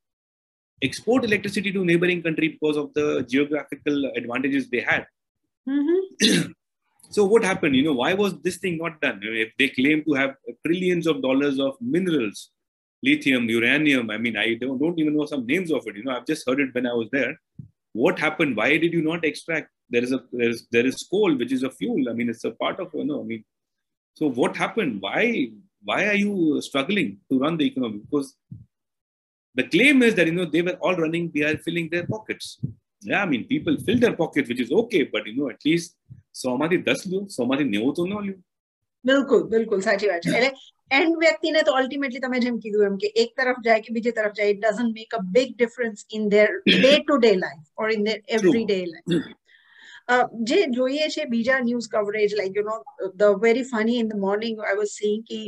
export 0.82 1.26
electricity 1.26 1.72
to 1.72 1.84
neighboring 1.84 2.24
country 2.24 2.50
because 2.50 2.78
of 2.78 2.94
the 2.94 3.26
geographical 3.28 4.12
advantages 4.16 4.70
they 4.70 4.82
had. 4.82 5.06
Mm-hmm. 5.68 6.52
so 7.10 7.26
what 7.26 7.44
happened? 7.44 7.76
You 7.76 7.84
know, 7.84 7.94
why 7.94 8.14
was 8.14 8.40
this 8.42 8.58
thing 8.58 8.78
not 8.78 9.00
done? 9.02 9.20
If 9.24 9.52
they 9.58 9.70
claim 9.70 10.04
to 10.06 10.14
have 10.14 10.36
trillions 10.66 11.08
of 11.08 11.22
dollars 11.22 11.60
of 11.60 11.76
minerals, 11.82 12.52
lithium, 13.04 13.50
uranium, 13.50 14.10
I 14.10 14.18
mean, 14.18 14.38
I 14.38 14.56
don't, 14.56 14.80
don't 14.80 15.00
even 15.00 15.16
know 15.16 15.26
some 15.26 15.46
names 15.46 15.72
of 15.72 15.86
it. 15.88 15.96
You 15.96 16.04
know, 16.04 16.16
I've 16.16 16.26
just 16.26 16.48
heard 16.48 16.60
it 16.60 16.74
when 16.74 16.88
I 16.88 16.94
was 16.94 17.10
there. 17.12 17.40
What 17.94 18.20
happened? 18.20 18.56
Why 18.56 18.78
did 18.78 18.94
you 18.94 19.02
not 19.02 19.26
extract? 19.26 19.70
There 19.90 20.04
is 20.04 20.14
a 20.14 20.24
there 20.32 20.50
is 20.50 20.68
there 20.72 20.86
is 20.86 21.06
coal, 21.12 21.36
which 21.36 21.52
is 21.52 21.64
a 21.64 21.70
fuel. 21.70 22.10
I 22.10 22.14
mean, 22.14 22.30
it's 22.30 22.46
a 22.46 22.52
part 22.52 22.80
of 22.80 22.92
you 22.94 23.04
know. 23.04 23.22
I 23.22 23.24
mean, 23.24 23.44
so 24.14 24.30
what 24.30 24.56
happened? 24.56 25.02
Why 25.02 25.50
why 25.84 26.06
are 26.08 26.16
you 26.16 26.62
struggling 26.62 27.18
to 27.30 27.40
run 27.40 27.58
the 27.58 27.68
economy? 27.68 28.00
Because 28.00 28.36
the 29.56 29.64
claim 29.64 30.02
is 30.04 30.16
that 30.16 30.28
you 30.28 30.34
know 30.34 30.46
they 30.46 30.62
were 30.62 30.78
all 30.80 30.96
running, 30.96 31.32
they 31.34 31.42
are 31.42 31.58
filling 31.58 31.90
their 31.90 32.08
pockets. 32.08 32.60
Yeah, 33.03 33.23
I 33.23 33.27
mean, 33.27 33.45
people 33.45 33.77
fill 33.87 33.99
their 33.99 34.17
pockets, 34.21 34.49
which 34.49 34.61
is 34.61 34.71
okay, 34.73 35.03
but 35.05 35.27
you 35.27 35.37
know, 35.37 35.49
at 35.51 35.61
least 35.65 35.91
સોમાંથી 36.43 36.79
દસ 36.89 37.03
લ્યો 37.11 37.21
સોમાંથી 37.37 37.69
નેવું 37.75 37.93
તો 37.99 38.07
ન 38.07 38.13
લ્યો 38.27 38.37
બિલકુલ 39.05 39.43
બિલકુલ 39.55 39.81
સાચી 39.87 40.11
વાત 40.13 40.27
છે 40.27 40.35
એટલે 40.39 40.51
એન્ડ 40.91 41.17
વ્યક્તિને 41.25 41.61
તો 41.69 41.77
અલ્ટિમેટલી 41.81 42.25
તમે 42.25 42.43
જેમ 42.45 42.59
કીધું 42.65 42.87
એમ 42.91 42.99
કે 43.05 43.11
એક 43.23 43.33
તરફ 43.41 43.61
જાય 43.67 43.85
કે 43.87 43.97
બીજી 43.97 44.17
તરફ 44.19 44.37
જાય 44.39 44.55
it 44.55 44.63
doesn't 44.65 45.01
make 45.01 45.19
a 45.19 45.23
big 45.37 45.57
difference 45.57 46.07
in 46.19 46.29
their 46.35 46.49
day 46.69 46.93
to 47.01 47.19
day 47.25 47.33
life 47.43 47.85
or 47.85 47.93
in 47.97 48.07
their 48.09 48.19
everyday 48.71 48.79
life 48.93 49.29
જે 50.51 50.59
જોઈએ 50.79 51.09
છે 51.15 51.29
બીજા 51.37 51.61
news 51.69 51.89
coverage 51.95 52.37
like 52.41 52.61
you 52.61 52.67
know 52.71 52.77
the 53.23 53.41
very 53.47 53.69
funny 53.73 54.03
in 54.03 54.13
the 54.13 54.23
morning 54.27 54.65
I 54.65 54.79
was 54.83 54.93
seeing 54.99 55.25
કે 55.31 55.41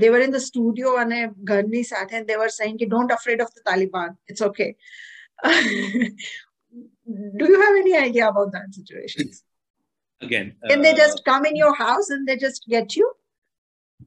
they 0.00 0.10
were 0.14 0.22
in 0.24 0.34
the 0.36 0.44
studio 0.50 0.90
અને 1.02 1.18
ઘરની 1.50 1.86
સાથે 1.90 2.14
and 2.18 2.30
they 2.30 2.38
were 2.42 2.52
saying 2.58 2.78
કે 2.82 2.88
don't 2.94 3.16
afraid 3.18 3.40
of 3.46 3.50
the 3.56 3.62
Taliban 3.70 4.10
it's 4.32 4.44
okay 4.48 4.70
do 5.43 6.11
you 7.05 7.61
have 7.61 7.75
any 7.75 7.95
idea 7.95 8.27
about 8.27 8.51
that 8.51 8.73
situation? 8.73 9.31
Again 10.21 10.55
can 10.67 10.81
they 10.81 10.93
just 10.93 11.23
come 11.25 11.45
in 11.45 11.55
your 11.55 11.75
house 11.75 12.09
and 12.09 12.27
they 12.27 12.37
just 12.37 12.65
get 12.67 12.95
you? 12.95 13.11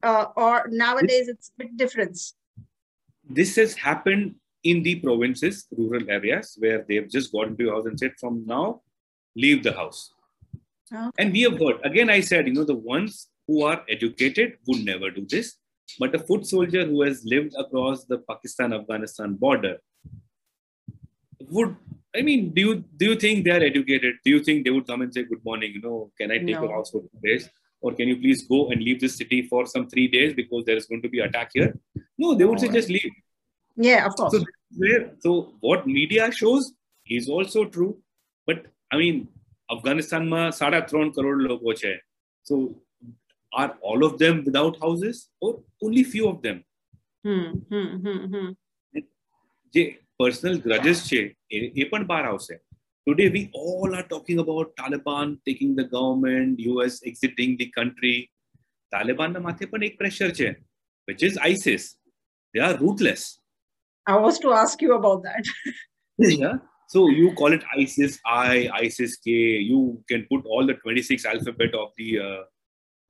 Uh, 0.03 0.25
or 0.35 0.67
nowadays 0.69 1.27
it's 1.27 1.49
a 1.49 1.63
bit 1.63 1.77
different. 1.77 2.19
This 3.29 3.55
has 3.55 3.75
happened 3.75 4.35
in 4.63 4.83
the 4.83 4.95
provinces 4.95 5.67
rural 5.77 6.09
areas 6.09 6.55
where 6.59 6.85
they've 6.87 7.09
just 7.09 7.31
got 7.31 7.47
into 7.47 7.63
your 7.63 7.75
house 7.75 7.85
and 7.85 7.97
said 7.97 8.13
from 8.19 8.45
now 8.45 8.81
leave 9.35 9.63
the 9.63 9.73
house. 9.73 10.13
Okay. 10.93 11.09
and 11.19 11.31
we 11.31 11.41
have 11.43 11.57
heard 11.57 11.77
again 11.85 12.09
i 12.09 12.19
said 12.19 12.45
you 12.47 12.53
know 12.53 12.65
the 12.65 12.75
ones 12.75 13.29
who 13.47 13.63
are 13.63 13.81
educated 13.87 14.57
would 14.67 14.83
never 14.83 15.09
do 15.09 15.25
this 15.29 15.55
but 15.99 16.13
a 16.13 16.19
foot 16.19 16.45
soldier 16.45 16.85
who 16.85 17.01
has 17.01 17.23
lived 17.23 17.53
across 17.57 18.03
the 18.05 18.17
pakistan 18.29 18.73
afghanistan 18.73 19.35
border 19.35 19.77
would 21.51 21.75
I 22.15 22.21
mean, 22.21 22.53
do 22.53 22.61
you 22.61 22.75
do 22.97 23.05
you 23.05 23.15
think 23.15 23.45
they 23.45 23.51
are 23.51 23.63
educated? 23.63 24.15
Do 24.25 24.31
you 24.31 24.43
think 24.43 24.65
they 24.65 24.71
would 24.71 24.87
come 24.87 25.01
and 25.01 25.13
say 25.13 25.23
good 25.23 25.43
morning? 25.45 25.71
You 25.73 25.81
know, 25.81 26.11
can 26.19 26.31
I 26.31 26.37
take 26.37 26.55
no. 26.55 26.63
your 26.63 26.73
house 26.73 26.91
for 26.91 27.01
two 27.01 27.19
days, 27.23 27.49
or 27.79 27.93
can 27.93 28.07
you 28.09 28.17
please 28.17 28.45
go 28.47 28.69
and 28.69 28.83
leave 28.83 28.99
this 28.99 29.15
city 29.17 29.41
for 29.47 29.65
some 29.65 29.87
three 29.87 30.07
days 30.07 30.33
because 30.33 30.65
there 30.65 30.75
is 30.75 30.85
going 30.85 31.01
to 31.03 31.09
be 31.09 31.19
attack 31.19 31.51
here? 31.53 31.73
No, 32.17 32.35
they 32.35 32.45
would 32.45 32.59
say 32.59 32.67
just 32.67 32.89
leave. 32.89 33.11
Yeah, 33.77 34.05
of 34.05 34.15
course. 34.15 34.33
So, 34.33 34.43
so 35.19 35.53
what 35.61 35.87
media 35.87 36.31
shows 36.31 36.73
is 37.07 37.29
also 37.29 37.65
true, 37.65 37.97
but 38.45 38.65
I 38.91 38.97
mean, 38.97 39.29
Afghanistan 39.71 40.27
ma 40.27 40.49
sada 40.49 40.81
tron 40.81 41.13
crore 41.13 41.37
logo 41.37 41.71
chhe. 41.71 41.95
So 42.43 42.75
are 43.53 43.77
all 43.81 44.03
of 44.03 44.17
them 44.17 44.43
without 44.43 44.77
houses, 44.81 45.29
or 45.39 45.59
only 45.81 46.03
few 46.03 46.27
of 46.27 46.41
them? 46.41 46.63
Hmm, 47.23 47.51
hmm, 47.69 47.95
hmm, 48.05 48.25
hmm. 48.35 48.49
જે 50.20 50.20
personal 50.20 50.56
ગ્રજેસ 50.68 51.02
છે 51.08 51.20
એ 51.82 51.90
પણ 51.90 52.06
બહાર 52.12 52.24
આવશે 52.30 52.56
Today, 53.06 53.28
we 53.28 53.50
all 53.54 53.94
are 53.94 54.06
talking 54.12 54.38
about 54.40 54.74
Taliban 54.78 55.38
taking 55.48 55.76
the 55.76 55.84
government, 55.84 56.58
US 56.58 56.94
exiting 57.06 57.56
the 57.56 57.68
country. 57.76 58.16
Taliban 58.94 59.30
na 59.36 59.42
mathe 59.44 59.62
પણ 59.72 59.84
એક 59.88 59.94
pressure 60.00 60.30
છે, 60.38 60.48
which 61.08 61.22
is 61.28 61.34
ISIS. 61.50 61.84
They 62.52 62.62
are 62.68 62.74
ruthless. 62.84 63.22
I 64.06 64.16
was 64.24 64.36
to 64.44 64.50
ask 64.62 64.82
you 64.86 64.92
about 64.94 65.20
that. 65.28 65.44
yeah. 66.42 66.56
So 66.88 67.08
you 67.20 67.28
call 67.38 67.52
it 67.52 67.64
ISIS 67.82 68.12
I, 68.24 68.68
ISIS 68.84 69.16
K. 69.24 69.30
You 69.70 69.80
can 70.10 70.26
put 70.30 70.42
all 70.46 70.64
the 70.70 70.74
26 70.74 71.24
alphabet 71.32 71.72
of 71.74 71.88
the 71.98 72.08
uh, 72.26 72.42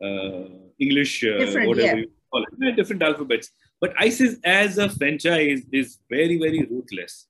uh, 0.07 0.44
English, 0.79 1.25
uh, 1.25 1.38
Different, 1.38 1.68
whatever 1.68 1.87
yeah. 1.87 2.03
you 2.05 2.11
call 2.33 2.42
it, 2.42 2.49
yeah, 2.61 2.75
different 2.81 3.03
alphabets. 3.03 3.51
But 3.82 3.94
ISIS 3.98 4.38
as 4.44 4.78
a 4.78 4.88
franchise 4.89 5.63
is 5.72 5.98
very, 6.10 6.38
very 6.38 6.62
ruthless. 6.70 7.28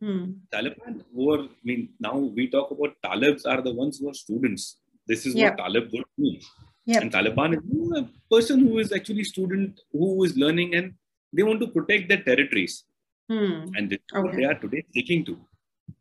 Hmm. 0.00 0.24
Taliban 0.52 1.02
were, 1.12 1.42
I 1.42 1.62
mean, 1.62 1.90
now 2.00 2.16
we 2.16 2.48
talk 2.48 2.70
about 2.70 2.96
Talibs 3.04 3.46
are 3.46 3.60
the 3.60 3.72
ones 3.72 3.98
who 3.98 4.08
are 4.08 4.14
students. 4.14 4.78
This 5.06 5.26
is 5.26 5.34
Yep. 5.34 5.50
what 5.50 5.58
Talib 5.58 5.92
would 5.92 6.04
do. 6.18 6.38
Yep. 6.86 7.02
And 7.02 7.12
Taliban 7.12 7.54
is 7.54 7.98
a 7.98 8.08
person 8.34 8.60
who 8.60 8.78
is 8.78 8.92
actually 8.92 9.24
student, 9.24 9.80
who 9.92 10.24
is 10.24 10.36
learning 10.36 10.74
and 10.74 10.94
they 11.32 11.42
want 11.42 11.60
to 11.60 11.68
protect 11.68 12.08
their 12.08 12.22
territories. 12.22 12.84
Hmm. 13.28 13.68
And 13.76 13.90
this 13.90 13.98
is 13.98 14.22
what 14.22 14.34
they 14.36 14.44
are 14.44 14.54
today 14.54 14.84
sticking 14.90 15.24
to. 15.26 15.38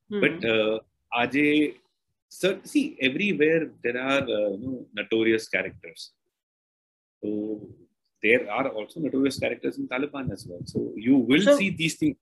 Hmm. 0.09 0.21
But 0.21 0.45
uh, 0.45 0.79
Ajay, 1.21 1.75
so 2.29 2.59
see, 2.63 2.97
everywhere 3.01 3.69
there 3.83 3.99
are 3.99 4.21
uh, 4.21 4.49
you 4.61 4.67
know, 4.71 4.85
notorious 4.93 5.47
characters. 5.47 6.11
So 7.21 7.69
there 8.23 8.49
are 8.51 8.69
also 8.69 8.99
notorious 8.99 9.37
characters 9.39 9.77
in 9.77 9.87
Taliban 9.87 10.31
as 10.31 10.45
well. 10.47 10.61
So 10.65 10.93
you 10.95 11.17
will 11.17 11.41
So- 11.41 11.57
see 11.57 11.69
these 11.69 11.95
things. 11.95 12.17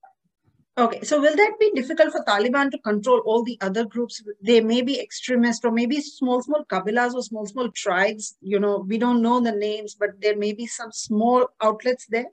Okay, 0.78 1.00
so 1.02 1.20
will 1.20 1.36
that 1.36 1.56
be 1.60 1.70
difficult 1.74 2.12
for 2.12 2.24
Taliban 2.24 2.70
to 2.70 2.78
control 2.78 3.18
all 3.26 3.42
the 3.44 3.58
other 3.60 3.84
groups? 3.84 4.22
They 4.40 4.62
may 4.62 4.80
be 4.80 4.98
extremists 4.98 5.62
or 5.66 5.70
maybe 5.70 6.00
small, 6.00 6.40
small 6.42 6.64
kabilas 6.64 7.12
or 7.12 7.22
small, 7.22 7.44
small 7.44 7.70
tribes. 7.70 8.36
You 8.40 8.58
know, 8.58 8.78
we 8.78 8.96
don't 8.96 9.20
know 9.20 9.38
the 9.40 9.52
names, 9.52 9.94
but 9.94 10.18
there 10.22 10.34
may 10.34 10.54
be 10.54 10.66
some 10.66 10.90
small 10.90 11.46
outlets 11.60 12.06
there. 12.06 12.30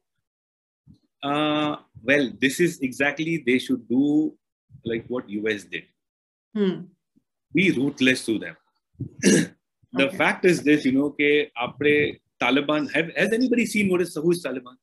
Uh, 1.22 1.76
well, 2.02 2.32
this 2.40 2.62
is 2.62 2.80
exactly 2.80 3.44
they 3.46 3.60
should 3.60 3.88
do 3.90 4.34
like 4.86 5.06
what 5.10 5.30
US 5.30 5.66
did. 5.66 5.84
Hmm. 6.56 6.84
Be 7.54 7.72
ruthless 7.72 8.26
to 8.28 8.40
them. 8.40 8.56
the 9.22 10.08
Okay. 10.08 10.16
fact 10.18 10.46
is 10.46 10.64
this, 10.64 10.86
you 10.86 10.94
know, 10.94 11.06
okay, 11.08 11.52
apre 11.62 12.20
Taliban. 12.42 12.92
Have, 12.92 13.12
has 13.16 13.34
anybody 13.34 13.66
seen 13.66 13.90
what 13.90 14.02
is 14.02 14.16
who 14.16 14.32
is 14.32 14.44
Taliban? 14.44 14.76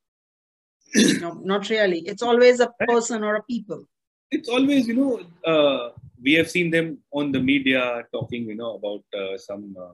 no, 1.21 1.33
not 1.45 1.69
really. 1.69 2.01
It's 2.01 2.23
always 2.23 2.61
a 2.61 2.71
person 2.87 3.25
or 3.25 3.37
a 3.37 3.43
people. 3.43 3.85
It's 4.31 4.49
always, 4.49 4.89
you 4.89 4.95
know, 4.95 5.21
uh, 5.45 5.91
we 6.23 6.35
have 6.35 6.51
seen 6.51 6.71
them 6.71 6.99
on 7.13 7.33
the 7.33 7.41
media 7.41 8.05
talking, 8.13 8.45
you 8.47 8.57
know, 8.57 8.75
about 8.75 9.05
uh, 9.19 9.39
some 9.39 9.77
uh, 9.79 9.93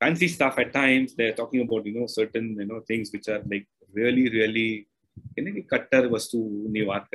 fancy 0.00 0.28
stuff 0.28 0.58
at 0.58 0.72
times. 0.72 1.14
They're 1.14 1.34
talking 1.34 1.60
about, 1.60 1.86
you 1.86 2.00
know, 2.00 2.06
certain, 2.06 2.56
you 2.58 2.66
know, 2.66 2.80
things 2.80 3.10
which 3.12 3.28
are 3.28 3.42
like 3.50 3.66
really, 3.92 4.28
really, 4.28 4.88
you 5.36 5.44
know, 5.44 5.62
cutter 5.70 6.08
was 6.08 6.28
to 6.30 6.36
baat 6.36 7.06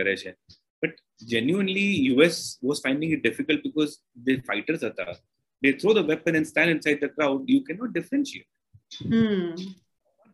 but 0.82 0.92
genuinely 1.24 2.10
us 2.26 2.58
was 2.62 2.80
finding 2.80 3.12
it 3.12 3.24
difficult 3.24 3.62
because 3.64 4.00
the 4.24 4.38
fighters 4.42 4.84
are 4.84 4.94
there. 4.98 5.16
they 5.64 5.74
throw 5.74 5.94
the 5.94 6.04
weapon 6.04 6.36
and 6.36 6.48
stand 6.48 6.72
inside 6.72 7.00
the 7.02 7.10
crowd 7.10 7.44
you 7.46 7.62
cannot 7.68 7.94
differentiate 7.94 8.48
Hmm. 9.00 9.56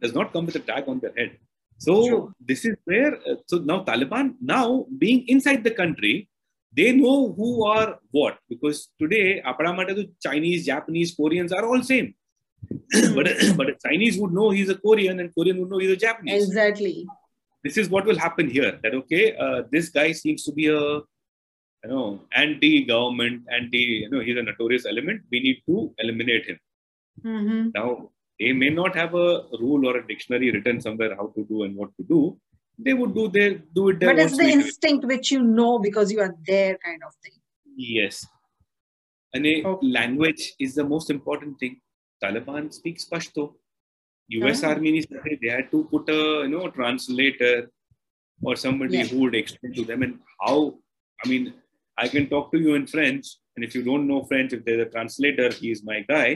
Does 0.01 0.13
not 0.13 0.33
come 0.33 0.45
with 0.45 0.55
a 0.55 0.59
tag 0.59 0.87
on 0.87 0.99
their 0.99 1.13
head. 1.17 1.37
So 1.79 2.07
sure. 2.07 2.33
this 2.39 2.65
is 2.65 2.75
where 2.85 3.15
uh, 3.15 3.35
so 3.45 3.59
now 3.59 3.83
Taliban 3.83 4.35
now 4.41 4.85
being 4.97 5.27
inside 5.27 5.63
the 5.63 5.71
country, 5.71 6.29
they 6.75 6.91
know 6.91 7.33
who 7.33 7.65
are 7.65 7.99
what 8.11 8.39
because 8.49 8.89
today 8.99 9.41
Aparamata 9.45 10.09
Chinese, 10.21 10.65
Japanese, 10.65 11.13
Koreans 11.15 11.51
are 11.51 11.65
all 11.65 11.83
same. 11.83 12.15
Hmm. 12.93 13.15
but 13.15 13.27
but 13.57 13.69
a 13.69 13.75
Chinese 13.85 14.17
would 14.17 14.33
know 14.33 14.49
he's 14.49 14.69
a 14.69 14.75
Korean 14.75 15.19
and 15.19 15.33
Korean 15.33 15.59
would 15.59 15.69
know 15.69 15.77
he's 15.77 15.91
a 15.91 15.95
Japanese. 15.95 16.47
Exactly. 16.47 17.05
This 17.63 17.77
is 17.77 17.89
what 17.89 18.05
will 18.05 18.17
happen 18.17 18.49
here. 18.49 18.79
That 18.83 18.93
okay, 18.95 19.35
uh, 19.35 19.63
this 19.71 19.89
guy 19.89 20.11
seems 20.11 20.43
to 20.45 20.51
be 20.51 20.67
a 20.67 20.81
you 21.83 21.89
know 21.93 22.21
anti-government, 22.31 23.43
anti 23.51 23.83
you 24.03 24.09
know 24.09 24.19
he's 24.19 24.37
a 24.37 24.43
notorious 24.43 24.85
element. 24.85 25.21
We 25.31 25.41
need 25.41 25.61
to 25.67 25.93
eliminate 25.99 26.45
him. 26.45 26.59
Mm-hmm. 27.23 27.69
Now 27.75 28.09
they 28.39 28.51
may 28.53 28.69
not 28.69 28.95
have 28.95 29.13
a 29.15 29.27
rule 29.63 29.87
or 29.89 29.97
a 29.97 30.07
dictionary 30.07 30.51
written 30.51 30.79
somewhere 30.81 31.15
how 31.15 31.27
to 31.37 31.43
do 31.51 31.63
and 31.63 31.75
what 31.75 31.91
to 31.97 32.03
do 32.13 32.21
they 32.87 32.93
would 32.93 33.13
do 33.19 33.27
their 33.37 33.51
do 33.77 33.89
it 33.89 33.99
their 33.99 34.13
But 34.15 34.19
it's 34.25 34.37
the 34.37 34.49
instinct 34.57 35.05
which 35.05 35.31
you 35.31 35.41
know 35.43 35.79
because 35.79 36.11
you 36.11 36.19
are 36.21 36.33
there, 36.51 36.77
kind 36.85 37.01
of 37.07 37.13
thing. 37.23 37.37
yes 37.75 38.25
and 39.33 39.45
a 39.45 39.65
Okay. 39.65 39.87
language 39.87 40.53
is 40.59 40.75
the 40.75 40.83
most 40.93 41.09
important 41.15 41.59
thing 41.61 41.73
taliban 42.23 42.71
speaks 42.79 43.05
pashto 43.13 43.43
us 44.51 44.63
Oh. 44.63 44.69
army 44.69 44.91
they 45.43 45.51
had 45.57 45.67
to 45.73 45.79
put 45.93 46.09
a 46.09 46.21
you 46.43 46.49
know 46.53 46.65
translator 46.79 47.55
or 48.47 48.55
somebody 48.65 48.99
Yeah. 48.99 49.07
who 49.11 49.19
would 49.23 49.35
explain 49.43 49.73
to 49.79 49.85
them 49.91 50.03
and 50.07 50.15
how 50.45 50.57
i 51.23 51.29
mean 51.31 51.45
i 52.03 52.07
can 52.15 52.25
talk 52.33 52.51
to 52.53 52.59
you 52.65 52.73
in 52.79 52.85
french 52.95 53.25
and 53.55 53.65
if 53.67 53.75
you 53.77 53.83
don't 53.89 54.07
know 54.11 54.21
french 54.31 54.53
if 54.57 54.63
there's 54.65 54.85
a 54.87 54.91
translator 54.95 55.49
he 55.61 55.71
is 55.75 55.81
my 55.91 55.99
guy 56.13 56.27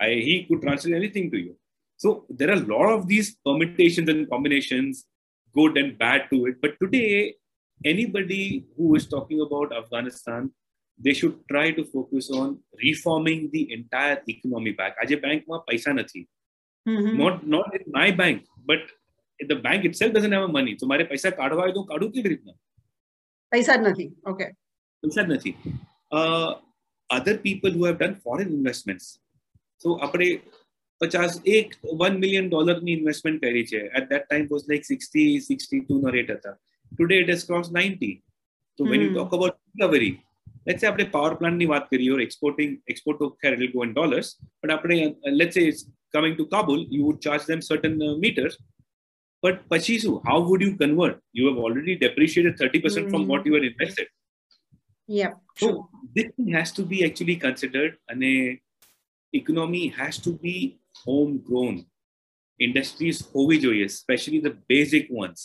I, 0.00 0.10
he 0.28 0.34
could 0.46 0.60
translate 0.66 0.96
anything 1.02 1.26
to 1.34 1.38
you 1.38 1.54
so 1.96 2.08
there 2.38 2.50
are 2.52 2.60
a 2.62 2.66
lot 2.74 2.88
of 2.96 3.02
these 3.12 3.28
permutations 3.46 4.08
and 4.12 4.22
combinations 4.34 4.94
good 5.54 5.74
and 5.82 5.90
bad 6.04 6.22
to 6.32 6.38
it 6.48 6.56
but 6.64 6.72
today 6.82 7.10
anybody 7.84 8.44
who 8.76 8.86
is 8.98 9.06
talking 9.14 9.40
about 9.46 9.76
afghanistan 9.80 10.42
they 10.98 11.14
should 11.20 11.36
try 11.52 11.66
to 11.78 11.82
focus 11.94 12.26
on 12.40 12.46
reforming 12.86 13.40
the 13.54 13.62
entire 13.78 14.18
economy 14.34 14.72
back 14.80 14.94
આજે 15.02 15.16
બેંકમાં 15.24 15.58
પૈસા 15.70 15.92
નથી 16.02 16.22
Mhm. 16.86 17.12
not 17.20 17.36
not 17.54 17.68
in 17.76 17.84
my 17.98 18.08
bank, 18.20 18.38
but 18.70 18.82
the 19.50 19.56
bank 19.64 19.80
itself 19.88 20.10
doesn't 20.16 20.34
have 20.36 20.44
money. 20.58 20.72
So 20.80 20.86
મારે 20.90 21.04
પૈસા 21.12 21.30
કાઢવા 21.38 21.62
હોય 21.64 21.72
તો 21.78 21.82
કાઢું 21.90 22.10
કેવી 22.14 22.30
રીતના 22.32 22.54
પૈસા 23.52 23.74
જ 23.78 23.88
નથી. 23.90 24.06
Okay. 24.32 24.48
પૈસા 25.02 25.22
જ 25.26 25.28
નથી 25.36 25.52
uh, 26.18 26.50
other 27.10 27.34
people 27.46 27.72
who 27.76 27.84
have 27.88 27.98
done 28.04 28.14
foreign 28.26 28.52
investments 29.80 29.84
so 29.84 29.88
આપણે 30.04 30.28
પચાસ 31.00 31.32
એક 31.56 31.68
વન 32.00 32.14
મિલિયન 32.22 32.46
ડોલરની 32.52 32.92
ઇન્વેસ્ટમેન્ટ 32.92 33.40
કરી 33.42 33.64
છે 33.70 33.80
at 33.98 34.04
that 34.12 34.24
time 34.32 34.46
was 34.54 34.62
like 34.72 34.84
60 34.92 35.24
62 35.48 35.98
no 36.04 36.10
rate 36.16 36.30
હતા 36.36 36.52
today 37.00 37.18
it 37.24 37.28
has 37.34 37.42
crossed 37.48 37.72
90 37.72 38.12
so 38.78 38.84
when 38.90 39.00
you 39.04 39.10
Hmm. 39.10 39.18
talk 39.18 39.32
about 39.38 39.54
recovery 39.72 40.12
let's 40.66 40.80
say 40.82 40.88
આપણે 40.90 41.04
power 41.16 41.34
પ્લાન્ટની 41.34 41.66
વાત 41.72 41.84
કરીએ 41.92 42.10
or 42.14 42.20
exporting 42.26 42.70
export 42.92 43.18
to 43.22 43.28
Kher 43.42 43.52
will 43.60 43.72
go 43.76 43.82
in 43.86 43.92
dollars 44.00 44.28
but 44.62 44.70
આપણે 44.76 44.96
uh, 45.26 45.32
let's 45.40 45.54
say 45.58 45.64
it's 45.72 45.82
coming 46.16 46.34
to 46.40 46.46
Kabul 46.54 46.80
you 46.96 47.02
would 47.06 47.20
charge 47.26 47.44
them 47.52 47.60
certain 47.70 47.96
uh, 48.08 48.14
meters 48.24 48.54
but 49.42 49.56
પછી 49.72 49.96
શું 50.04 50.14
how 50.28 50.38
would 50.48 50.62
you 50.66 50.72
convert 50.84 51.16
you 51.38 51.44
have 51.50 51.58
already 51.64 51.94
depreciated 52.04 52.54
30% 52.62 53.06
from 53.12 53.22
Hmm. 53.22 53.30
what 53.32 53.42
you 53.48 53.54
had 53.58 53.66
invested 53.72 54.08
Yeah. 55.08 55.32
True. 55.58 55.68
so 55.68 55.88
this 56.16 56.28
thing 56.36 56.48
has 56.58 56.70
to 56.78 56.82
be 56.92 56.98
actually 57.08 57.36
considered 57.36 57.92
and 58.08 58.22
a 58.24 58.36
economy 59.32 59.88
has 59.88 60.18
to 60.18 60.32
be 60.46 60.56
homegrown. 61.04 61.76
Industries 62.58 63.18
હોવી 63.32 63.56
જોઈએ, 63.60 63.86
especially 63.94 64.40
the 64.40 64.54
basic 64.72 65.06
ones. 65.22 65.40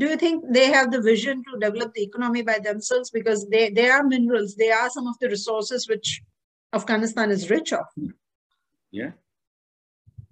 Do 0.00 0.06
you 0.10 0.16
think 0.16 0.36
they 0.56 0.66
have 0.76 0.88
the 0.92 1.00
vision 1.02 1.42
to 1.46 1.58
develop 1.58 1.88
the 1.94 2.04
economy 2.08 2.42
by 2.50 2.58
themselves 2.68 3.08
because 3.10 3.40
they 3.52 3.64
they 3.78 3.88
are 3.94 4.04
minerals, 4.12 4.54
they 4.62 4.70
are 4.80 4.88
some 4.96 5.06
of 5.12 5.16
the 5.22 5.28
resources 5.28 5.88
which 5.92 6.08
Afghanistan 6.72 7.30
is 7.36 7.50
rich 7.50 7.72
of. 7.72 7.86
Yeah. 8.90 9.12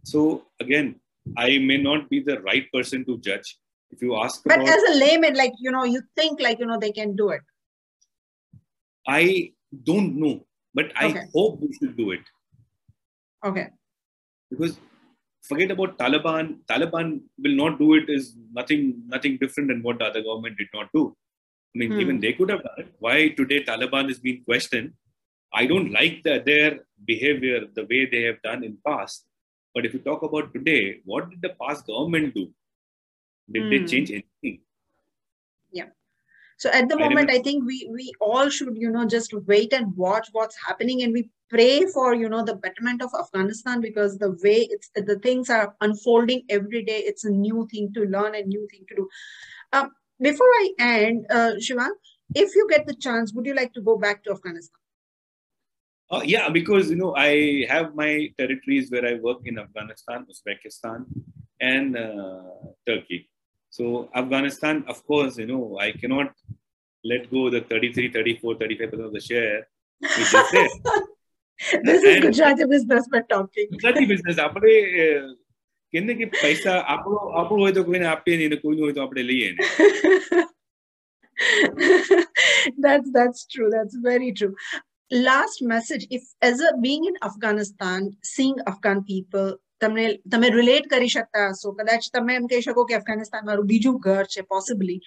So 0.04 0.46
again, 0.61 1.00
I 1.37 1.58
may 1.58 1.78
not 1.88 2.08
be 2.08 2.20
the 2.20 2.40
right 2.40 2.66
person 2.72 3.04
to 3.06 3.18
judge. 3.18 3.58
If 3.90 4.02
you 4.02 4.16
ask 4.16 4.42
But 4.44 4.61
about, 4.61 4.68
as 4.68 4.82
a 4.90 4.94
layman, 4.98 5.34
like 5.34 5.54
you 5.58 5.70
know, 5.70 5.84
you 5.84 6.02
think 6.16 6.40
like 6.40 6.58
you 6.58 6.66
know 6.66 6.78
they 6.78 6.92
can 6.92 7.16
do 7.16 7.30
it. 7.30 7.42
I 9.06 9.52
don't 9.82 10.16
know, 10.16 10.46
but 10.73 10.91
I 10.95 11.07
Okay. 11.09 11.25
hope 11.33 11.59
we 11.62 11.73
should 11.79 11.97
do 11.97 12.12
it 12.12 12.21
Okay. 13.43 13.69
because 14.49 14.79
forget 15.47 15.71
about 15.71 15.97
Taliban. 15.97 16.63
Taliban 16.65 17.21
will 17.38 17.55
not 17.55 17.79
do 17.79 17.93
it 17.95 18.09
is 18.09 18.36
nothing 18.59 18.83
nothing 19.07 19.38
different 19.38 19.69
than 19.69 19.81
what 19.83 19.99
the 19.99 20.05
other 20.05 20.23
government 20.23 20.57
did 20.57 20.69
not 20.73 20.89
do. 20.93 21.03
I 21.75 21.79
mean, 21.79 21.91
Hmm. 21.91 21.99
even 22.03 22.19
they 22.19 22.33
could 22.33 22.49
have 22.49 22.63
done 22.63 22.79
it. 22.83 22.93
Why 22.99 23.29
today 23.29 23.63
Taliban 23.63 24.09
is 24.12 24.19
being 24.19 24.43
questioned? 24.43 24.93
I 25.53 25.65
don't 25.67 25.91
like 25.91 26.23
the, 26.23 26.41
their 26.45 26.86
behavior, 27.05 27.67
the 27.79 27.86
way 27.86 28.05
they 28.05 28.23
have 28.23 28.41
done 28.43 28.63
in 28.63 28.77
past. 28.88 29.27
But 29.73 29.86
if 29.86 29.93
you 29.93 29.99
talk 29.99 30.23
about 30.23 30.53
today, 30.53 31.01
what 31.05 31.29
did 31.29 31.41
the 31.41 31.55
past 31.62 31.88
government 31.88 32.36
do? 32.36 32.53
Did 33.51 33.69
they 33.69 33.79
Hmm. 33.79 33.86
change 33.86 34.12
anything? 34.12 34.63
Yeah. 35.71 35.89
So 36.57 36.69
at 36.69 36.87
the 36.87 36.97
moment, 36.97 37.29
I 37.29 37.39
think 37.39 37.65
we 37.65 37.87
we 37.91 38.11
all 38.21 38.49
should, 38.49 38.75
you 38.75 38.89
know, 38.89 39.05
just 39.05 39.33
wait 39.47 39.73
and 39.73 39.95
watch 39.97 40.29
what's 40.31 40.57
happening, 40.65 41.03
and 41.03 41.13
we 41.13 41.29
pray 41.49 41.85
for, 41.85 42.13
you 42.15 42.29
know, 42.29 42.43
the 42.43 42.55
betterment 42.55 43.01
of 43.01 43.11
Afghanistan 43.17 43.81
because 43.81 44.17
the 44.17 44.31
way 44.43 44.67
it's 44.69 44.89
the 44.95 45.19
things 45.19 45.49
are 45.49 45.75
unfolding 45.81 46.43
every 46.49 46.83
day, 46.83 46.99
it's 46.99 47.25
a 47.25 47.29
new 47.29 47.67
thing 47.71 47.91
to 47.93 48.05
learn, 48.05 48.35
a 48.35 48.43
new 48.43 48.67
thing 48.71 48.85
to 48.89 48.95
do. 48.95 49.09
Um, 49.71 49.91
before 50.19 50.47
I 50.47 50.69
end, 50.79 51.25
uh, 51.29 51.53
Shivang, 51.59 51.91
if 52.35 52.55
you 52.55 52.67
get 52.69 52.85
the 52.87 52.95
chance, 52.95 53.33
would 53.33 53.45
you 53.45 53.55
like 53.55 53.73
to 53.73 53.81
go 53.81 53.97
back 53.97 54.23
to 54.23 54.31
Afghanistan? 54.31 54.79
Uh, 56.11 56.21
yeah, 56.23 56.49
because 56.49 56.89
you 56.89 56.95
know 56.95 57.15
I 57.15 57.65
have 57.69 57.95
my 57.95 58.31
territories 58.37 58.91
where 58.91 59.05
I 59.05 59.15
work 59.15 59.39
in 59.45 59.57
Afghanistan, 59.57 60.25
Uzbekistan, 60.29 61.05
and 61.59 61.97
uh, 61.97 62.43
Turkey. 62.85 63.29
So 63.72 64.08
Afghanistan, 64.14 64.84
of 64.88 65.04
course, 65.06 65.38
you 65.38 65.46
know 65.46 65.78
I 65.78 65.92
cannot 65.92 66.32
let 67.04 67.30
go 67.30 67.50
the 67.50 67.61
33, 67.61 68.12
34, 68.12 68.56
35 68.56 68.90
percent 68.90 69.06
of 69.06 69.12
the 69.12 69.20
share 69.20 69.68
which 70.00 70.20
is 70.20 70.32
there. 70.52 70.68
this 71.82 72.02
is 72.02 72.20
Gujarati 72.22 72.64
business 72.64 73.06
we're 73.12 73.22
talking. 73.22 73.68
Gujarati 73.70 74.06
business. 74.06 74.37
આપણે 74.38 74.74
કેને 75.92 76.12
કે 76.20 76.26
પૈસા 76.42 76.72
આપણો 76.94 77.18
આપણો 77.40 77.61
હોય 77.62 77.72
તો 77.78 77.84
કોઈને 77.88 78.06
આપીએ 78.12 78.37
નહીં 78.40 78.61
કોઈનું 78.64 78.84
હોય 78.84 78.94
તો 78.98 79.02
આપણે 79.04 79.22
લઈએ 79.30 79.50
that's 82.84 83.08
that's 83.16 83.40
true 83.52 83.70
that's 83.74 83.96
very 84.11 84.30
true 84.38 84.54
last 85.30 85.58
message 85.72 86.04
if 86.16 86.24
as 86.48 86.61
a 86.68 86.70
being 86.87 87.04
in 87.11 87.16
afghanistan 87.28 88.00
seeing 88.34 88.56
afghan 88.72 88.98
people 89.12 89.48
તમને 89.82 90.04
તમે 90.34 90.48
રિલેટ 90.58 90.87
કરી 90.92 91.11
શકતા 91.16 91.48
હશો 91.54 91.74
કદાચ 91.80 92.12
તમે 92.14 92.38
એમ 92.40 92.46
કહી 92.52 92.62
શકો 92.68 92.84
કે 92.90 93.00
અફઘાનિસ્તાન 93.00 93.50
મારું 93.50 93.68
બીજું 93.72 93.98
ઘર 94.06 94.24
છે 94.37 94.46
possibly 94.54 95.00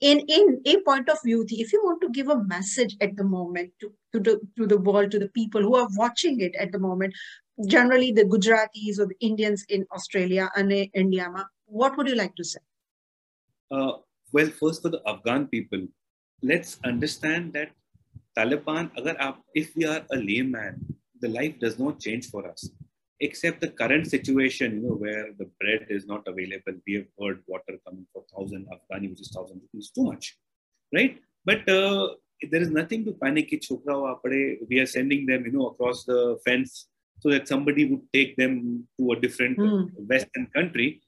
in 0.00 0.18
in 0.36 0.46
a 0.66 0.76
point 0.86 1.08
of 1.08 1.18
view 1.24 1.44
if 1.64 1.72
you 1.72 1.80
want 1.84 2.00
to 2.04 2.08
give 2.16 2.28
a 2.28 2.42
message 2.44 2.96
at 3.00 3.16
the 3.16 3.24
moment 3.24 3.70
to 3.80 3.92
to 4.12 4.20
the 4.26 4.34
to 4.58 4.66
the 4.72 4.78
world 4.88 5.10
to 5.14 5.20
the 5.24 5.28
people 5.28 5.62
who 5.66 5.74
are 5.80 5.88
watching 5.96 6.40
it 6.40 6.56
at 6.64 6.72
the 6.72 6.80
moment 6.86 7.14
generally 7.74 8.10
the 8.18 8.24
gujaratis 8.32 8.98
or 8.98 9.06
the 9.12 9.18
indians 9.20 9.64
in 9.68 9.86
australia 9.98 10.48
and 10.56 10.72
india 11.04 11.28
what 11.82 11.96
would 11.96 12.08
you 12.08 12.18
like 12.22 12.34
to 12.40 12.46
say 12.52 12.62
uh, 13.70 13.92
well 14.32 14.50
first 14.60 14.82
for 14.82 14.92
the 14.96 15.02
afghan 15.14 15.46
people 15.54 15.86
let's 16.42 16.72
understand 16.92 17.52
that 17.52 17.70
taliban 18.38 18.90
agar 19.02 19.34
if 19.62 19.74
we 19.76 19.86
are 19.94 20.02
a 20.10 20.20
layman 20.28 20.80
the 21.20 21.30
life 21.38 21.54
does 21.66 21.78
not 21.84 22.00
change 22.06 22.26
for 22.34 22.42
us 22.52 22.68
except 23.19 23.61
the 23.61 23.69
current 23.69 24.07
situation, 24.07 24.75
you 24.75 24.87
know, 24.87 24.95
where 24.95 25.27
the 25.37 25.49
bread 25.59 25.87
is 25.89 26.05
not 26.07 26.27
available. 26.27 26.73
We 26.87 26.93
have 26.95 27.07
heard 27.19 27.43
water 27.47 27.77
coming 27.85 28.05
for 28.13 28.23
thousand 28.33 28.67
Afghani, 28.67 29.09
which 29.09 29.21
is 29.21 29.31
thousand 29.35 29.61
rupees, 29.61 29.91
too 29.91 30.03
much, 30.03 30.37
right? 30.93 31.19
But 31.45 31.67
uh, 31.67 32.15
there 32.49 32.61
is 32.61 32.69
nothing 32.69 33.05
to 33.05 33.11
panic. 33.13 33.51
We 34.69 34.79
are 34.79 34.85
sending 34.85 35.25
them, 35.25 35.45
you 35.45 35.51
know, 35.51 35.67
across 35.67 36.05
the 36.05 36.39
fence 36.45 36.87
so 37.19 37.29
that 37.29 37.47
somebody 37.47 37.85
would 37.85 38.01
take 38.13 38.37
them 38.37 38.87
to 38.97 39.11
a 39.11 39.19
different 39.19 39.57
mm. 39.57 39.89
Western 40.07 40.47
country. 40.55 41.01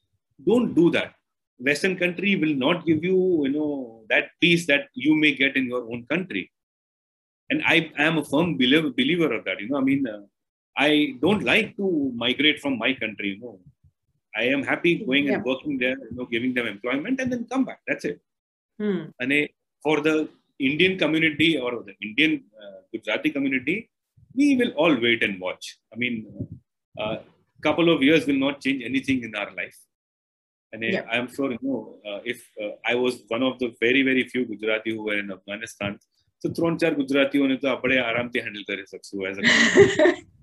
Don't 0.46 0.74
do 0.74 0.92
that. 0.92 1.14
Western 1.58 1.96
country 1.98 2.36
will 2.36 2.56
not 2.56 2.86
give 2.86 3.04
you, 3.04 3.46
you 3.46 3.52
know, 3.52 4.04
that 4.10 4.30
peace 4.42 4.66
that 4.68 4.88
you 4.94 5.16
may 5.16 5.34
get 5.34 5.56
in 5.56 5.68
your 5.68 5.84
own 5.84 6.06
country. 6.10 6.52
And 7.50 7.62
I, 7.66 7.92
I 7.98 8.04
am 8.04 8.18
a 8.18 8.26
firm 8.26 8.58
believer, 8.58 8.90
believer 8.90 9.32
of 9.34 9.46
that. 9.46 9.60
You 9.60 9.70
know, 9.70 9.78
I 9.78 9.82
mean, 9.82 10.08
uh, 10.08 10.22
I 10.77 11.15
don't 11.23 11.43
like 11.53 11.77
to 11.77 12.13
migrate 12.15 12.61
from 12.61 12.75
my 12.79 12.93
country. 13.03 13.29
You 13.35 13.41
know, 13.41 13.61
I 14.37 14.45
am 14.45 14.63
happy 14.63 14.93
going 15.05 15.27
yeah. 15.27 15.35
and 15.35 15.45
working 15.45 15.79
there, 15.79 15.97
you 16.11 16.17
know, 16.17 16.27
giving 16.27 16.53
them 16.55 16.67
employment 16.67 17.21
and 17.21 17.33
then 17.33 17.47
come 17.53 17.65
back. 17.65 17.81
That's 17.87 18.05
it. 18.05 18.21
Hmm. 18.79 19.05
And 19.21 19.49
for 19.83 20.01
the 20.01 20.29
Indian 20.59 20.99
community 20.99 21.59
or 21.59 21.83
the 21.89 21.95
Indian 22.03 22.45
uh, 22.63 22.79
Gujarati 22.93 23.31
community, 23.31 23.91
we 24.35 24.57
will 24.57 24.73
all 24.73 24.95
wait 25.01 25.23
and 25.23 25.41
watch. 25.41 25.79
I 25.93 25.97
mean, 25.97 26.15
a 26.99 27.03
uh, 27.03 27.23
couple 27.63 27.89
of 27.95 28.03
years 28.03 28.27
will 28.27 28.41
not 28.47 28.61
change 28.61 28.83
anything 28.85 29.23
in 29.23 29.35
our 29.35 29.51
life. 29.55 29.79
And 30.73 30.83
yeah. 30.83 31.05
I 31.11 31.17
am 31.17 31.33
sure, 31.33 31.51
you 31.53 31.59
know, 31.63 31.97
uh, 32.07 32.21
if 32.25 32.47
uh, 32.63 32.73
I 32.85 32.95
was 32.95 33.23
one 33.29 33.43
of 33.43 33.59
the 33.59 33.75
very, 33.81 34.03
very 34.03 34.25
few 34.29 34.45
Gujarati 34.45 34.95
who 34.95 35.03
were 35.05 35.19
in 35.19 35.31
Afghanistan, 35.39 35.99
so 36.43 36.49
ત્રણ 36.57 36.75
ચાર 36.81 36.93
ગુજરાતીઓને 37.01 37.57
તો 37.63 37.67
આપણે 37.75 37.97
આરામથી 38.07 38.41
handle 38.47 38.65
કરી 38.69 38.85
શકશું 38.91 39.23
as 39.29 39.39
a 39.41 39.45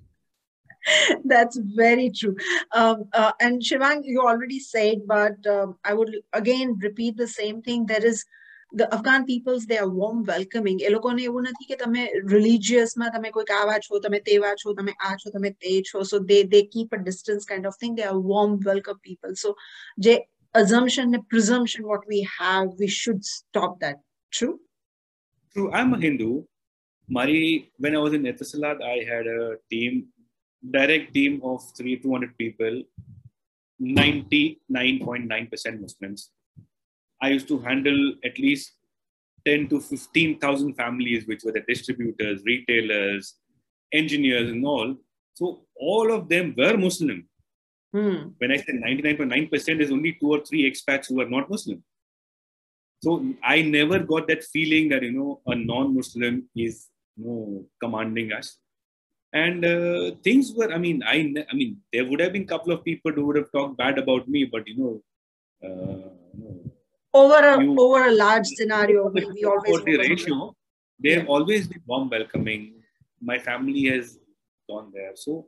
That's 1.26 1.58
very 1.58 2.12
true. 2.12 2.36
Um, 2.74 3.06
uh, 3.14 3.32
and 3.40 3.62
Shivang, 3.62 4.02
you 4.04 4.22
already 4.22 4.60
said, 4.60 5.08
but 5.08 5.46
um, 5.48 5.78
I 5.84 5.94
would 5.94 6.16
again 6.34 6.78
repeat 6.82 7.18
the 7.18 7.28
same 7.28 7.62
thing. 7.62 7.86
There 7.86 8.06
is 8.06 8.26
the 8.74 8.92
Afghan 8.94 9.26
peoples, 9.26 9.66
they 9.66 9.78
are 9.78 9.90
warm 10.02 10.24
welcoming. 10.32 10.78
એ 10.88 10.90
લોકોને 10.96 11.22
એવું 11.30 11.44
નથી 11.50 11.66
કે 11.72 11.76
તમે 11.82 12.04
રિલિજિયસમાં 12.34 13.08
તમે 13.16 13.30
કોઈક 13.36 13.52
આવા 13.60 13.76
છો 13.86 14.00
તમે 14.06 14.20
તેવા 14.30 14.54
છો 14.62 14.74
તમે 14.78 14.94
આ 15.10 15.12
છો 15.22 15.34
તમે 15.36 15.52
તે 15.64 15.74
છો 15.90 16.00
so 16.12 16.20
they 16.30 16.42
they 16.54 16.64
keep 16.76 16.90
a 16.98 17.02
distance 17.10 17.44
kind 17.52 17.66
of 17.70 17.76
thing. 17.82 17.94
They 18.00 18.08
are 18.12 18.20
warm 18.32 18.54
welcome 18.70 19.00
people. 19.10 19.34
So 19.44 19.52
જે 20.06 20.16
assumption 20.62 21.14
and 21.18 21.28
presumption 21.34 21.82
what 21.92 22.04
we 22.14 22.20
have, 22.40 22.68
we 22.82 22.90
should 23.02 23.22
stop 23.36 23.72
that. 23.84 23.98
True? 24.38 24.56
True. 25.54 25.70
I'm 25.78 25.94
a 25.98 26.00
Hindu. 26.06 26.32
Mari, 27.18 27.72
when 27.84 27.96
I 27.96 28.02
was 28.06 28.14
in 28.18 28.24
Etisalat, 28.32 28.78
I 28.82 28.98
had 29.12 29.26
a 29.28 29.42
team 29.72 29.94
direct 30.71 31.15
team 31.15 31.41
of 31.45 31.63
three 31.77 31.97
200 31.97 32.37
people 32.37 32.83
99.9% 33.81 35.81
muslims. 35.81 36.31
I 37.23 37.31
used 37.31 37.49
to 37.49 37.59
handle 37.61 38.15
at 38.25 38.39
least 38.39 38.73
10 39.47 39.69
to 39.69 39.81
15000 39.81 40.75
families 40.75 41.27
which 41.27 41.45
were 41.45 41.53
the 41.53 41.61
distributors 41.61 42.43
retailers 42.45 43.35
engineers 43.93 44.51
and 44.51 44.67
all. 44.67 44.97
So 45.35 45.65
all 45.77 46.13
of 46.13 46.29
them 46.29 46.55
were 46.57 46.77
muslim. 46.77 47.29
Hmm. 47.93 48.33
when 48.37 48.53
i 48.53 48.59
said 48.59 48.75
99.9% 48.75 49.81
is 49.81 49.91
only 49.91 50.13
two 50.21 50.33
or 50.35 50.45
three 50.45 50.71
expats 50.71 51.09
who 51.09 51.23
are 51.23 51.29
not 51.29 51.49
muslim. 51.49 51.83
So 53.03 53.25
i 53.43 53.63
never 53.63 54.01
got 54.01 54.29
that 54.29 54.45
feeling 54.45 54.91
that 54.91 55.03
you 55.03 55.13
know 55.13 55.41
a 55.47 55.55
non-muslim 55.55 56.51
is 56.55 56.89
you 57.17 57.25
know, 57.25 57.67
commanding 57.83 58.33
us 58.33 58.59
and 59.33 59.65
uh, 59.65 60.11
things 60.25 60.53
were 60.57 60.73
i 60.73 60.79
mean 60.79 61.03
i 61.07 61.17
i 61.51 61.55
mean 61.55 61.77
there 61.93 62.05
would 62.05 62.21
have 62.21 62.33
been 62.33 62.43
a 62.43 62.53
couple 62.53 62.73
of 62.73 62.85
people 62.85 63.13
who 63.13 63.27
would 63.27 63.37
have 63.37 63.51
talked 63.53 63.77
bad 63.77 63.99
about 63.99 64.29
me 64.29 64.45
but 64.45 64.67
you 64.67 64.77
know, 64.79 65.03
uh, 65.69 66.09
over 67.13 67.41
a 67.49 67.63
you, 67.63 67.77
over 67.79 68.07
a 68.07 68.13
large 68.13 68.47
scenario 68.47 69.09
we, 69.09 69.25
we 69.27 69.45
always 69.45 69.85
the 69.85 69.99
ratio 69.99 70.55
they've 71.03 71.23
yeah. 71.23 71.29
always 71.29 71.69
been 71.69 71.83
warm 71.87 72.09
welcoming. 72.11 72.75
My 73.21 73.39
family 73.39 73.85
has 73.87 74.19
gone 74.69 74.91
there. 74.93 75.13
So 75.15 75.47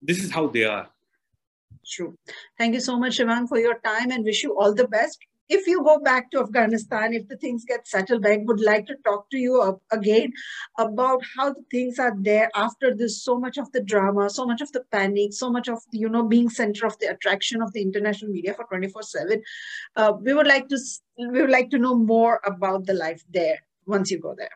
this 0.00 0.22
is 0.22 0.30
how 0.30 0.46
they 0.48 0.64
are. 0.64 0.88
True. 1.86 2.16
Thank 2.56 2.74
you 2.74 2.80
so 2.80 2.98
much 2.98 3.18
Shivang, 3.18 3.48
for 3.48 3.58
your 3.58 3.78
time 3.80 4.10
and 4.10 4.24
wish 4.24 4.42
you 4.42 4.58
all 4.58 4.74
the 4.74 4.88
best 4.88 5.18
if 5.48 5.66
you 5.66 5.82
go 5.82 5.98
back 5.98 6.30
to 6.30 6.40
Afghanistan, 6.40 7.14
if 7.14 7.26
the 7.28 7.36
things 7.36 7.64
get 7.64 7.86
settled, 7.88 8.26
I 8.26 8.38
would 8.42 8.60
like 8.60 8.86
to 8.86 8.96
talk 9.04 9.30
to 9.30 9.38
you 9.38 9.80
again 9.90 10.32
about 10.78 11.22
how 11.36 11.50
the 11.50 11.64
things 11.70 11.98
are 11.98 12.14
there 12.20 12.50
after 12.54 12.94
this, 12.94 13.22
so 13.24 13.38
much 13.38 13.56
of 13.56 13.70
the 13.72 13.82
drama, 13.82 14.28
so 14.28 14.46
much 14.46 14.60
of 14.60 14.70
the 14.72 14.84
panic, 14.92 15.32
so 15.32 15.50
much 15.50 15.68
of 15.68 15.78
the, 15.90 15.98
you 15.98 16.08
know, 16.08 16.24
being 16.24 16.50
center 16.50 16.86
of 16.86 16.98
the 16.98 17.06
attraction 17.06 17.62
of 17.62 17.72
the 17.72 17.82
international 17.82 18.30
media 18.30 18.54
for 18.54 18.64
24 18.64 19.02
seven. 19.02 19.42
Uh, 19.96 20.12
we 20.20 20.34
would 20.34 20.46
like 20.46 20.68
to, 20.68 20.78
we 21.16 21.40
would 21.40 21.50
like 21.50 21.70
to 21.70 21.78
know 21.78 21.94
more 21.94 22.40
about 22.44 22.86
the 22.86 22.94
life 22.94 23.22
there 23.30 23.58
once 23.86 24.10
you 24.10 24.18
go 24.18 24.34
there 24.36 24.50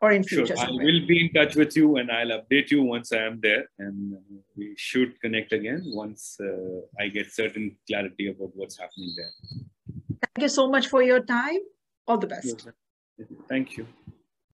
or 0.00 0.10
in 0.10 0.24
future. 0.24 0.56
Sure. 0.56 0.66
I 0.66 0.70
will 0.70 1.06
be 1.06 1.24
in 1.24 1.32
touch 1.32 1.54
with 1.54 1.76
you 1.76 1.96
and 1.96 2.10
I'll 2.10 2.40
update 2.40 2.70
you 2.70 2.82
once 2.82 3.12
I 3.12 3.18
am 3.18 3.40
there 3.40 3.70
and 3.78 4.16
we 4.56 4.74
should 4.76 5.20
connect 5.20 5.52
again 5.52 5.82
once 5.86 6.38
uh, 6.40 6.80
I 6.98 7.08
get 7.08 7.32
certain 7.32 7.76
clarity 7.86 8.28
about 8.28 8.50
what's 8.54 8.78
happening 8.78 9.14
there. 9.16 9.64
Thank 10.24 10.42
you 10.42 10.48
so 10.48 10.68
much 10.68 10.88
for 10.88 11.02
your 11.02 11.20
time. 11.20 11.58
All 12.06 12.18
the 12.18 12.26
best. 12.26 12.68
Thank 13.48 13.76
you. 13.76 13.86